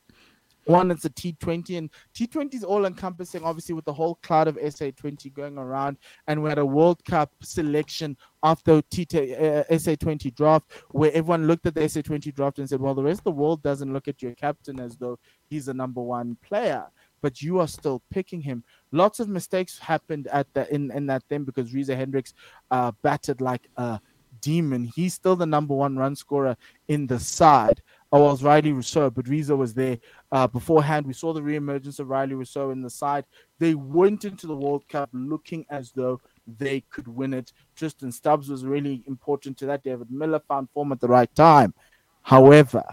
[0.66, 0.92] one.
[0.92, 5.34] It's a T20, and T20 is all encompassing, obviously, with the whole cloud of SA20
[5.34, 5.98] going around.
[6.28, 11.66] And we had a World Cup selection after T- uh, SA20 draft, where everyone looked
[11.66, 14.22] at the SA20 draft and said, well, the rest of the world doesn't look at
[14.22, 15.18] your captain as though
[15.50, 16.88] he's a number one player
[17.22, 18.64] but you are still picking him.
[18.92, 22.34] Lots of mistakes happened at the in, in that thing because Reeza Hendricks
[22.72, 24.00] uh, batted like a
[24.42, 24.84] demon.
[24.84, 27.82] He's still the number one run scorer in the side.
[28.14, 29.98] Oh, well, was Rilee Rossouw, but was there
[30.34, 31.08] uh, beforehand.
[31.08, 33.24] We saw the reemergence of Rilee Rossouw in the side.
[33.58, 37.54] They went into the World Cup looking as though they could win it.
[37.76, 39.84] Tristan Stubbs was really important to that.
[39.84, 41.74] David Miller found form at the right time.
[42.22, 42.84] However,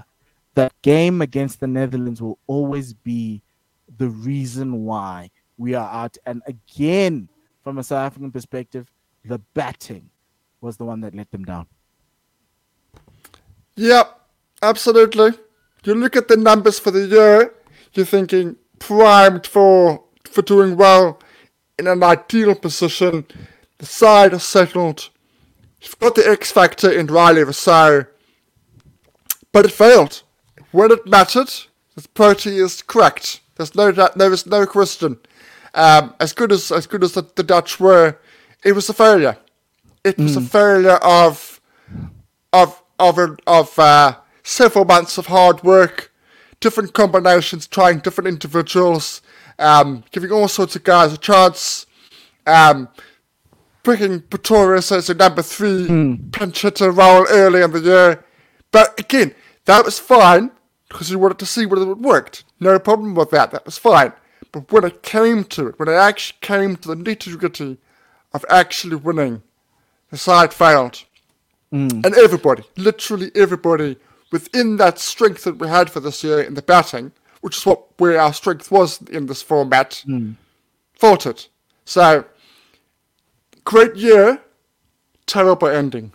[0.54, 3.42] that game against the Netherlands will always be
[3.96, 6.16] the reason why we are out.
[6.26, 7.28] And again,
[7.64, 8.90] from a South African perspective,
[9.24, 10.10] the batting
[10.60, 11.66] was the one that let them down.
[13.76, 14.20] Yep,
[14.62, 15.32] absolutely.
[15.84, 17.54] You look at the numbers for the year,
[17.92, 21.20] you're thinking primed for for doing well
[21.78, 23.24] in an ideal position.
[23.78, 25.10] The side is settled.
[25.80, 28.06] You've got the X factor in Rilee Rossouw,
[29.52, 30.22] but it failed.
[30.72, 31.50] When it mattered,
[31.94, 33.40] the Protea is correct.
[33.56, 35.18] There's no doubt there is no question.
[35.74, 38.18] Um, as good as as good as the, the, Dutch were,
[38.64, 39.36] it was a failure.
[40.04, 40.44] It was mm.
[40.44, 41.60] a failure of
[42.52, 46.12] of of of uh, several months of hard work,
[46.60, 49.22] different combinations, trying different individuals,
[49.58, 51.86] um, giving all sorts of guys a chance,
[52.46, 52.88] um,
[53.82, 56.32] picking Pretorius as a number three mm.
[56.32, 58.24] pinch hitter role early in the year.
[58.70, 59.34] But again,
[59.64, 60.50] that was fine
[60.88, 62.44] because you wanted to see whether it worked.
[62.60, 64.12] No problem with that, that was fine.
[64.52, 67.78] But when it came to it, when it actually came to the nitty gritty
[68.32, 69.42] of actually winning,
[70.10, 71.04] the side failed.
[71.72, 72.04] Mm.
[72.04, 73.96] And everybody, literally everybody,
[74.32, 77.84] within that strength that we had for this year in the batting, which is what
[77.98, 80.34] where our strength was in this format, mm.
[80.94, 81.44] faltered.
[81.84, 82.24] So,
[83.64, 84.40] great year,
[85.26, 86.12] terrible ending.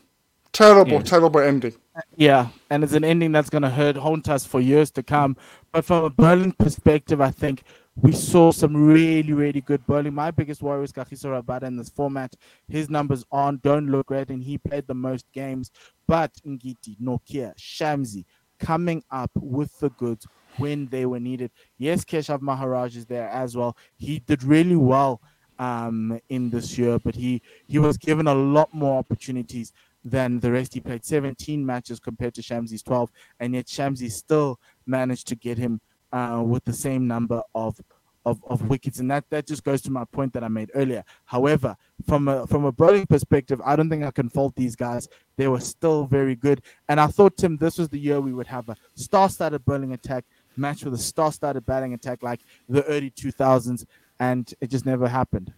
[0.51, 1.09] Terrible, yes.
[1.09, 1.73] terrible ending.
[2.15, 5.37] Yeah, and it's an ending that's going to hurt haunt us for years to come.
[5.71, 7.63] But from a bowling perspective, I think
[7.95, 10.13] we saw some really, really good bowling.
[10.13, 12.35] My biggest worry was Kagiso Rabada in this format.
[12.67, 15.71] His numbers on don't look great, and he played the most games.
[16.07, 18.25] But Ngidi, Nortje, Shamsi
[18.59, 20.25] coming up with the goods
[20.57, 21.51] when they were needed.
[21.77, 23.77] Yes, Keshav Maharaj is there as well.
[23.97, 25.21] He did really well
[25.59, 29.71] um, in this year, but he he was given a lot more opportunities
[30.03, 30.73] than the rest.
[30.73, 35.57] He played 17 matches compared to Shamsi's 12, and yet Shamsi still managed to get
[35.57, 35.79] him
[36.13, 37.81] uh, with the same number of,
[38.25, 41.03] of, of wickets, and that, that just goes to my point that I made earlier.
[41.25, 41.75] However,
[42.07, 45.09] from a from a bowling perspective, I don't think I can fault these guys.
[45.35, 48.47] They were still very good, and I thought Tim, this was the year we would
[48.47, 50.23] have a star-studded bowling attack
[50.55, 53.85] match with a star-studded batting attack like the early 2000s,
[54.19, 55.51] and it just never happened.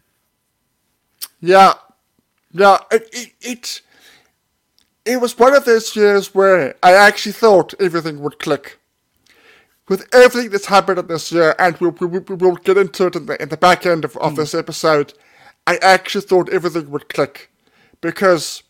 [1.41, 1.73] Yeah,
[2.51, 3.81] yeah, it, it, it
[5.03, 8.79] it was one of those years where I actually thought everything would click.
[9.87, 13.27] With everything that's happened this year, and we'll, we, we, will get into it in
[13.27, 14.37] the, in the back end of, of mm.
[14.37, 15.13] this episode,
[15.67, 17.51] I actually thought everything would click.
[18.01, 18.63] Because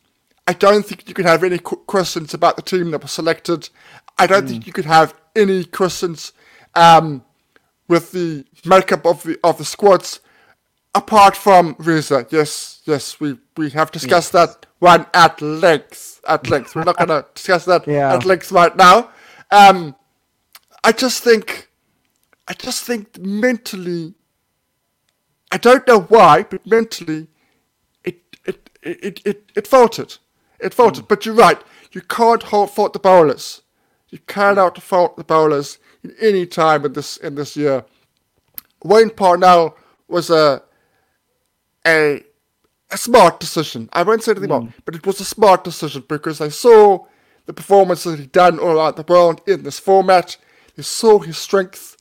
[0.48, 3.70] I don't think you could have any questions about the team that was selected.
[4.18, 4.50] I don't mm.
[4.50, 6.34] think you could have any questions
[6.76, 7.24] um,
[7.88, 10.20] with the makeup of the of the squads,
[10.94, 12.28] apart from Reeza.
[12.30, 14.56] Yes, yes, we, we have discussed yes.
[14.56, 16.22] that one at length.
[16.28, 16.76] At length.
[16.76, 18.14] We're not going to discuss that yeah.
[18.14, 19.10] at length right now.
[19.52, 19.96] Um,
[20.86, 21.72] I just think,
[22.48, 24.14] I just think mentally,
[25.52, 27.26] I don't know why, but mentally,
[28.04, 30.18] it it it it, it faltered.
[30.60, 31.06] It faltered.
[31.06, 31.08] Mm.
[31.08, 31.60] But you're right.
[31.92, 33.64] You can't fault the bowlers.
[34.10, 37.84] You cannot fault the bowlers in any time in this in this year.
[38.84, 39.76] Wayne Parnell
[40.08, 40.62] was a
[41.88, 42.24] a
[42.92, 43.90] a smart decision.
[43.92, 44.62] I won't say anything mm.
[44.62, 47.06] more, but it was a smart decision because I saw
[47.48, 50.38] the performances he'd done all around the world in this format.
[50.76, 51.98] They saw his strength.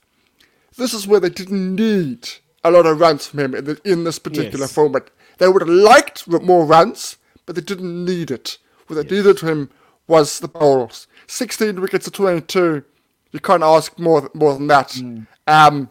[0.77, 2.27] This is where they didn't need
[2.63, 4.73] a lot of runs from him in, the, in this particular Yes.
[4.73, 5.09] format.
[5.37, 8.57] They would have liked more runs, but they didn't need it.
[8.87, 9.69] What they needed from him
[10.07, 11.07] was the bowls.
[11.27, 12.83] 16 wickets to 22.
[13.31, 14.97] You can't ask more, more than that.
[15.47, 15.89] Um,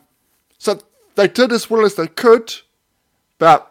[0.59, 0.79] so
[1.15, 2.55] they did as well as they could,
[3.39, 3.71] but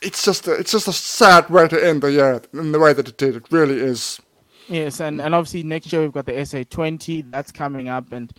[0.00, 2.92] it's just a, it's just a sad way to end the year in the way
[2.92, 3.36] that it did.
[3.36, 4.20] It really is.
[4.68, 8.32] Yes, and, and obviously next year we've got the SA20 that's coming up, and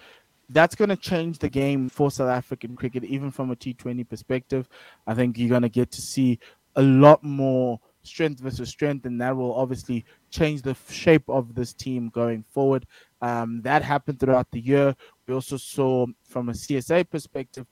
[0.49, 4.67] that's going to change the game for South African cricket, even from a T20 perspective.
[5.05, 6.39] I think you're going to get to see
[6.75, 11.73] a lot more strength versus strength, and that will obviously change the shape of this
[11.73, 12.85] team going forward.
[13.21, 14.95] Um, that happened throughout the year.
[15.27, 17.65] We also saw, from a CSA perspective,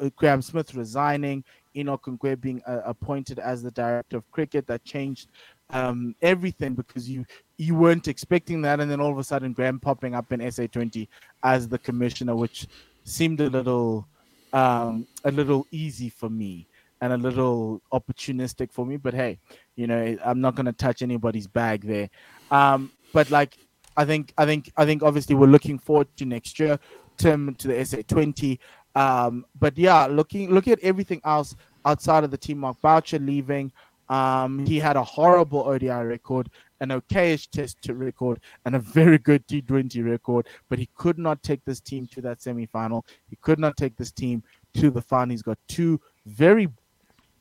[0.00, 1.44] uh, Graham Smith resigning,
[1.76, 4.66] Enoch Nkwe being uh, appointed as the director of cricket.
[4.66, 5.28] That changed
[5.70, 7.24] um, everything because you
[7.58, 11.08] you weren't expecting that, and then all of a sudden Graham popping up in SA20
[11.42, 12.66] as the commissioner, which
[13.04, 14.06] seemed a little
[14.52, 16.66] um, a little easy for me
[17.00, 18.96] and a little opportunistic for me.
[18.96, 19.38] But hey,
[19.74, 22.10] you know I'm not going to touch anybody's bag there.
[22.50, 23.56] Um, but like
[23.96, 26.78] I think I think I think obviously we're looking forward to next year,
[27.16, 28.58] Tim to the SA20.
[28.94, 31.54] Um, but yeah, looking looking at everything else
[31.84, 33.72] outside of the team, Mark Boucher leaving.
[34.08, 36.50] Um, he had a horrible ODI record,
[36.80, 41.64] an okayish test record, and a very good T20 record, but he could not take
[41.64, 43.04] this team to that semi-final.
[43.28, 44.42] He could not take this team
[44.74, 45.32] to the final.
[45.32, 46.68] He's got two very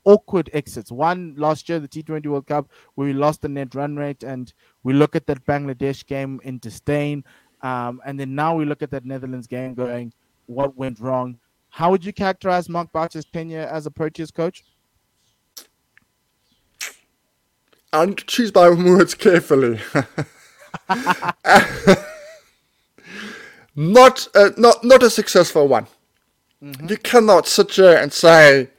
[0.05, 0.91] awkward exits.
[0.91, 4.51] One last year, the T20 World Cup, where we lost the net run rate, and
[4.83, 7.23] we look at that Bangladesh game in disdain.
[7.61, 10.13] Um, and then now we look at that Netherlands game going,
[10.45, 11.39] what went wrong?
[11.69, 14.63] How would you characterize Mark Boucher's tenure as a Proteas coach?
[17.95, 19.79] I need to choose my own words carefully.
[23.75, 25.87] not, a, not, not a successful one.
[26.63, 26.87] Mm-hmm.
[26.87, 28.69] You cannot sit here and say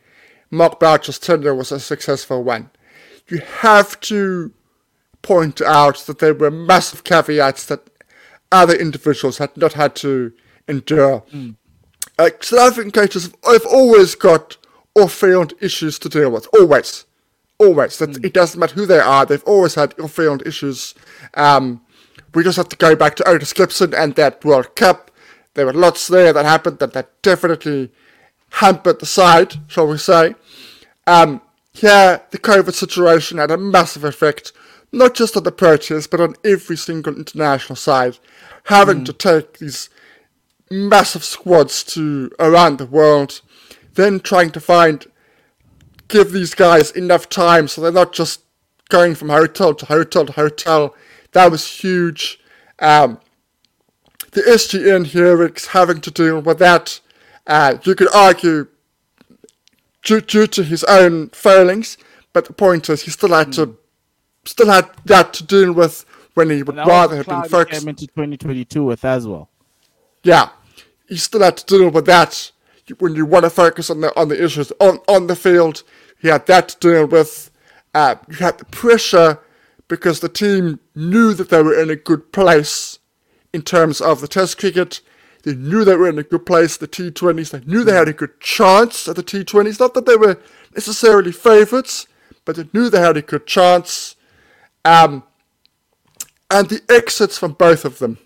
[0.50, 2.70] Mark Boucher's tenure was a successful one.
[3.28, 4.52] You have to
[5.22, 7.88] point out that there were massive caveats that
[8.52, 10.32] other individuals had not had to
[10.68, 11.24] endure.
[11.32, 11.56] Mm.
[12.18, 14.56] Uh, South African coaches have always got
[14.94, 16.48] off-field issues to deal with.
[16.54, 17.05] Always,
[17.58, 17.98] always.
[17.98, 19.26] That it doesn't matter who they are.
[19.26, 20.94] They've always had off-field issues.
[21.34, 21.82] Um,
[22.34, 25.10] we just have to go back to Otis Gibson and that World Cup.
[25.54, 27.90] There were lots there that happened that, that definitely
[28.50, 30.34] hampered the side, shall we say.
[31.06, 31.40] Um,
[31.72, 34.52] here, the COVID situation had a massive effect,
[34.92, 38.18] not just on the Proteas, but on every single international side.
[38.64, 39.88] Having to take these
[40.70, 43.40] massive squads to around the world,
[43.94, 45.06] then trying to find,
[46.08, 48.42] give these guys enough time so they're not just
[48.88, 50.94] going from hotel to hotel to hotel.
[51.32, 52.40] That was huge.
[52.78, 53.18] Um,
[54.32, 57.00] the SJN here is having to deal with that.
[57.46, 58.68] Uh, you could argue
[60.02, 61.96] due, due to his own failings,
[62.32, 63.76] but the point is he still had to
[64.44, 66.04] still had that to deal with
[66.34, 67.80] when he would rather have been focused.
[67.80, 69.48] came into 2022 with as well.
[70.22, 70.50] Yeah,
[71.08, 72.52] he still had to deal with that
[72.98, 75.82] when you want to focus on the on the issues on on the field.
[76.18, 77.50] He had that to deal with.
[77.94, 79.38] Uh, you had the pressure
[79.88, 82.98] because the team knew that they were in a good place
[83.52, 85.00] in terms of the Test cricket.
[85.42, 86.76] They knew they were in a good place.
[86.76, 87.50] The T20s.
[87.50, 89.78] They knew they had a good chance at the T20s.
[89.78, 90.40] Not that they were
[90.74, 92.06] necessarily favourites,
[92.44, 94.16] but they knew they had a good chance.
[94.84, 95.22] Um,
[96.50, 98.18] and the exits from both of them.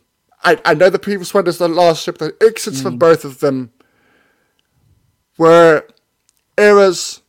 [0.43, 2.19] I, I know the previous one is the last ship.
[2.19, 3.73] The exits from both of them
[5.39, 5.87] were
[6.59, 7.23] errors,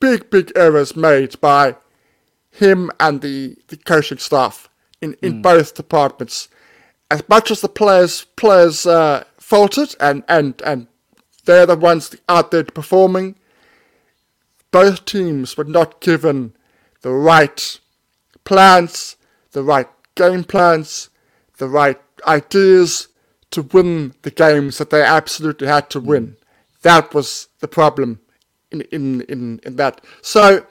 [0.00, 1.76] big, big errors made by
[2.50, 4.68] him and the, the coaching staff
[5.00, 6.48] in, in both departments.
[7.10, 10.86] As much as the players players uh, faulted and, and, and
[11.44, 13.36] they're the ones out there performing,
[14.70, 16.54] both teams were not given
[17.02, 17.78] the right
[18.44, 19.16] plans,
[19.52, 21.10] the right game plans,
[21.58, 23.08] the right ideas
[23.50, 26.36] to win the games that they absolutely had to win.
[26.84, 28.20] That was the problem
[28.70, 30.00] in in, in, in that.
[30.22, 30.66] So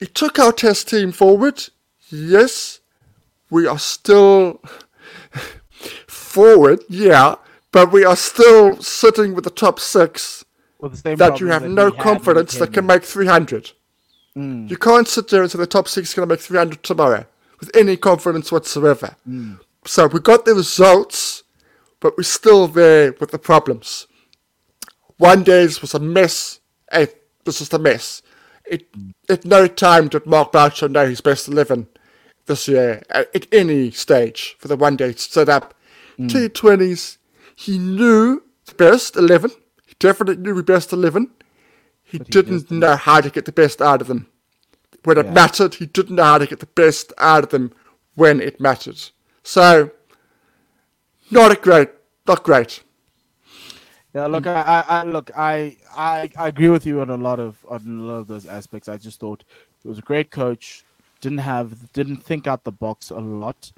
[0.00, 1.68] it took our test team forward.
[2.10, 2.80] Yes,
[3.50, 4.60] we are still
[6.08, 7.36] forward, yeah,
[7.70, 10.44] but we are still sitting with the top six
[10.80, 12.86] With the same that you have that no we had when we confidence that can
[12.86, 13.70] make 300.
[14.36, 14.68] Mm.
[14.68, 17.24] You can't sit there and say the top six is going to make 300 tomorrow
[17.60, 19.14] with any confidence whatsoever.
[19.28, 19.60] Mm.
[19.84, 21.44] So we got the results,
[22.00, 24.08] but we're still there with the problems.
[25.22, 26.58] One days was a mess.
[26.92, 28.22] It was just a mess.
[28.66, 28.88] It,
[29.28, 31.86] at no time did Mark Boucher know his best 11
[32.46, 35.74] this year at any stage for the one day setup.
[36.18, 36.28] Mm.
[36.28, 37.18] T20s,
[37.54, 39.52] he knew the best 11.
[39.86, 41.30] He definitely knew the best 11.
[42.02, 44.26] He didn't know how to get the best out of them.
[45.04, 47.72] When it mattered, he didn't know how to get the best out of them
[48.16, 49.00] when it mattered.
[49.44, 49.92] So,
[51.30, 51.90] not a great,
[52.26, 52.82] not great.
[54.14, 57.40] Yeah, look, I, I, I, look, I, I, I agree with you on a lot
[57.40, 58.88] of on a lot of those aspects.
[58.88, 59.42] I just thought
[59.82, 60.84] he was a great coach.
[61.22, 63.72] Didn't have, didn't think out the box a lot,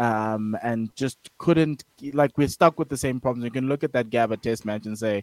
[0.00, 1.84] um, and just couldn't.
[2.12, 3.44] Like we're stuck with the same problems.
[3.44, 5.22] You can look at that Gabba Test match and say,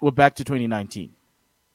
[0.00, 1.12] we're back to 2019.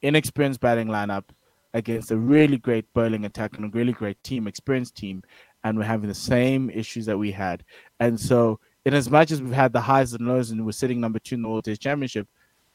[0.01, 1.26] Inexperienced batting lineup
[1.73, 5.23] against a really great bowling attack and a really great team, experienced team,
[5.65, 7.65] and we're having the same issues that we had.
[7.99, 11.01] And so in as much as we've had the highs and lows and we're sitting
[11.01, 12.27] number two in the World Test Championship,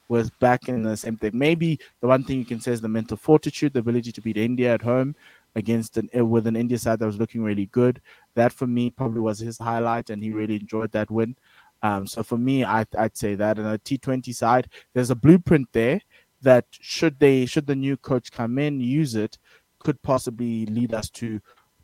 [0.08, 1.30] was back in the same thing.
[1.32, 4.36] Maybe the one thing you can say is the mental fortitude, the ability to beat
[4.36, 5.14] India at home
[5.54, 8.00] against an uh, with an India side that was looking really good.
[8.34, 11.36] That for me probably was his highlight, and he really enjoyed that win.
[11.82, 13.58] Um, so for me, I, I'd say that.
[13.58, 16.00] And a T20 side, there's a blueprint there
[16.42, 19.38] that should they should the new coach come in, use it,
[19.78, 21.40] could possibly lead us to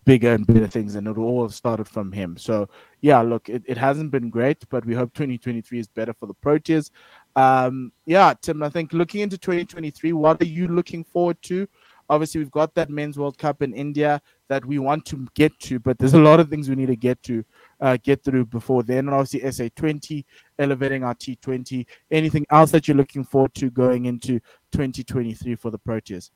[0.07, 2.39] bigger and better things, and it all started from him.
[2.39, 2.69] So
[3.03, 6.35] yeah, look, it, it hasn't been great, but we hope 2023 is better for the
[6.35, 6.91] Proteas.
[7.35, 11.69] Um, yeah, Tim, I think looking into 2023, what are you looking forward to?
[12.09, 15.81] Obviously, we've got that men's World Cup in India that we want to get to,
[15.81, 17.45] but there's a lot of things we need to get to,
[17.81, 19.09] uh, get through before then.
[19.09, 20.25] And obviously, SA20,
[20.61, 21.85] elevating our T20.
[22.13, 24.39] Anything else that you're looking forward to going into
[24.71, 26.31] 2023 for the Proteas?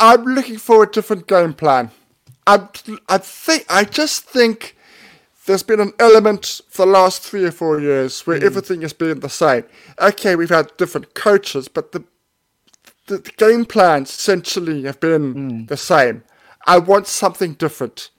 [0.00, 1.90] I'm looking for a different game plan.
[2.46, 2.68] I
[3.08, 4.76] I think I just think
[5.46, 8.44] there's been an element for the last three or four years where mm.
[8.44, 9.64] everything has been the same.
[10.00, 12.04] Okay, we've had different coaches, but the
[13.06, 15.68] the, the game plans essentially have been mm.
[15.68, 16.24] the same.
[16.66, 18.10] I want something different.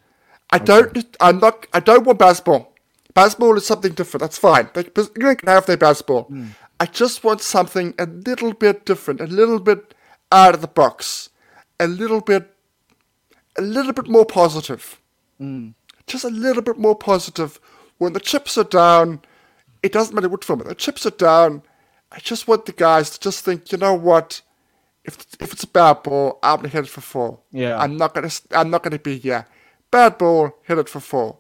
[0.51, 0.65] I okay.
[0.65, 1.17] don't.
[1.19, 1.67] I'm not.
[1.73, 2.67] I don't want Bazball.
[3.15, 4.21] Bazball is something different.
[4.21, 4.69] That's fine.
[4.73, 6.29] They, can have their Bazball.
[6.29, 6.49] Mm.
[6.79, 9.93] I just want something a little bit different, a little bit
[10.31, 11.29] out of the box
[11.79, 12.53] a little bit,
[13.57, 15.01] a little bit more positive.
[15.41, 15.73] Mm.
[16.07, 17.59] Just a little bit more positive.
[17.97, 19.21] When the chips are down,
[19.81, 20.59] it doesn't matter what form.
[20.59, 21.61] The chips are down.
[22.11, 24.41] I just want the guys to just think, you know what?
[25.03, 27.39] If if it's a bad ball, I'm gonna hit it for four.
[27.51, 27.77] Yeah.
[27.77, 29.45] I'm not gonna I'm not gonna be here.
[29.91, 31.37] Bad ball, hit it for four.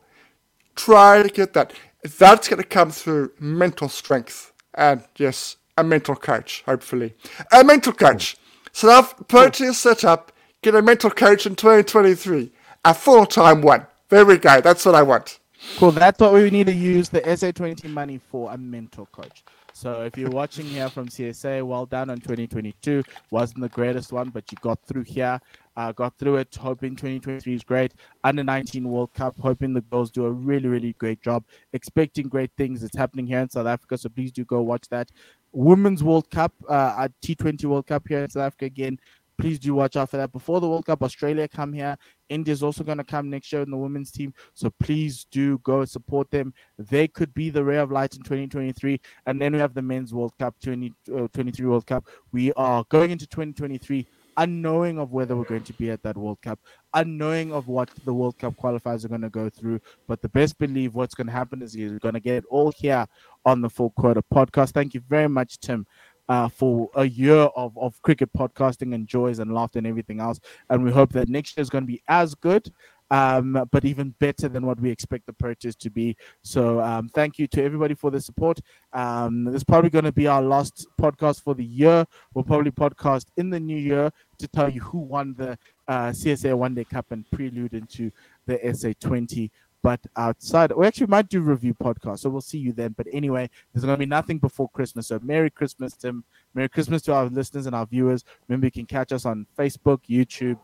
[0.75, 1.73] Try to get that.
[2.03, 7.15] That's gonna come through mental strength and yes, a mental coach, hopefully.
[7.51, 8.37] A mental coach.
[8.75, 12.51] So I've plenty of setup, get a mental coach in 2023.
[12.83, 13.87] A full time one.
[14.09, 14.59] There we go.
[14.59, 15.39] That's what I want.
[15.77, 15.91] Cool.
[15.91, 19.45] That's what we need to use the SA20 money for a mental coach.
[19.71, 23.03] So if you're watching here from CSA, well done on 2022.
[23.31, 25.39] Wasn't the greatest one, but you got through here.
[25.77, 26.53] Uh, got through it.
[26.55, 27.93] Hoping 2023 is great.
[28.25, 29.35] Under 19 World Cup.
[29.39, 31.45] Hoping the girls do a really, really great job.
[31.71, 32.83] Expecting great things.
[32.83, 33.97] It's happening here in South Africa.
[33.97, 35.11] So please do go watch that.
[35.55, 38.99] Women's World Cup, uh, at T20 World Cup here in South Africa again.
[39.37, 40.31] Please do watch out for that.
[40.31, 41.97] Before the World Cup, Australia come here.
[42.29, 44.33] India's also going to come next year in the women's team.
[44.53, 46.53] So please do go support them.
[46.77, 48.99] They could be the ray of light in 2023.
[49.25, 52.05] And then we have the men's World Cup, 2023 uh, World Cup.
[52.31, 56.41] We are going into 2023 unknowing of whether we're going to be at that World
[56.41, 56.59] Cup,
[56.95, 59.79] unknowing of what the World Cup qualifiers are going to go through.
[60.07, 62.71] But the best believe what's going to happen is you're going to get it all
[62.71, 63.05] here
[63.45, 64.71] on the Full Quota podcast.
[64.71, 65.85] Thank you very much, Tim.
[66.27, 70.39] Uh, for a year of, of cricket podcasting and joys and laughter and everything else.
[70.71, 72.67] And we hope that next year is going to be as good
[73.11, 76.15] um, but even better than what we expect the purchase to be.
[76.41, 78.59] So um, thank you to everybody for the support.
[78.93, 82.05] Um, this is probably going to be our last podcast for the year.
[82.33, 86.55] We'll probably podcast in the new year to tell you who won the uh, CSA
[86.57, 88.11] One Day Cup and prelude into
[88.45, 89.49] the SA20
[89.85, 93.47] but outside we actually might do review podcast so we'll see you then but anyway
[93.71, 96.23] there's going to be nothing before christmas so merry christmas tim
[96.55, 99.99] merry christmas to our listeners and our viewers remember you can catch us on facebook
[100.09, 100.57] youtube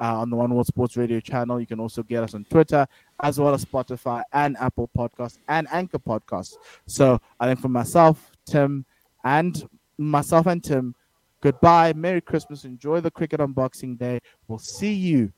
[0.00, 1.60] uh, on the One World Sports Radio channel.
[1.60, 2.86] You can also get us on Twitter
[3.20, 6.56] as well as Spotify and Apple Podcasts and Anchor Podcasts.
[6.86, 8.84] So I think for myself, Tim,
[9.24, 9.68] and
[9.98, 10.94] myself and Tim,
[11.40, 14.20] goodbye, Merry Christmas, enjoy the cricket on Boxing Day.
[14.46, 15.32] We'll see you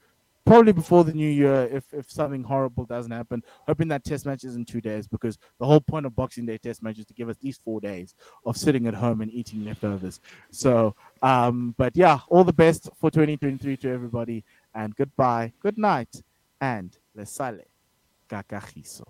[0.45, 3.43] probably before the new year if, if something horrible doesn't happen.
[3.67, 6.59] Hoping that test match is in two days because the whole point of Boxing Day
[6.59, 8.15] test match is to give us these four days
[8.45, 10.21] of sitting at home and eating leftovers.
[10.51, 16.23] So, um, but yeah, all the best for 2023 to everybody and goodbye, good night,
[16.61, 17.65] and le sale
[18.29, 19.05] cacajizo.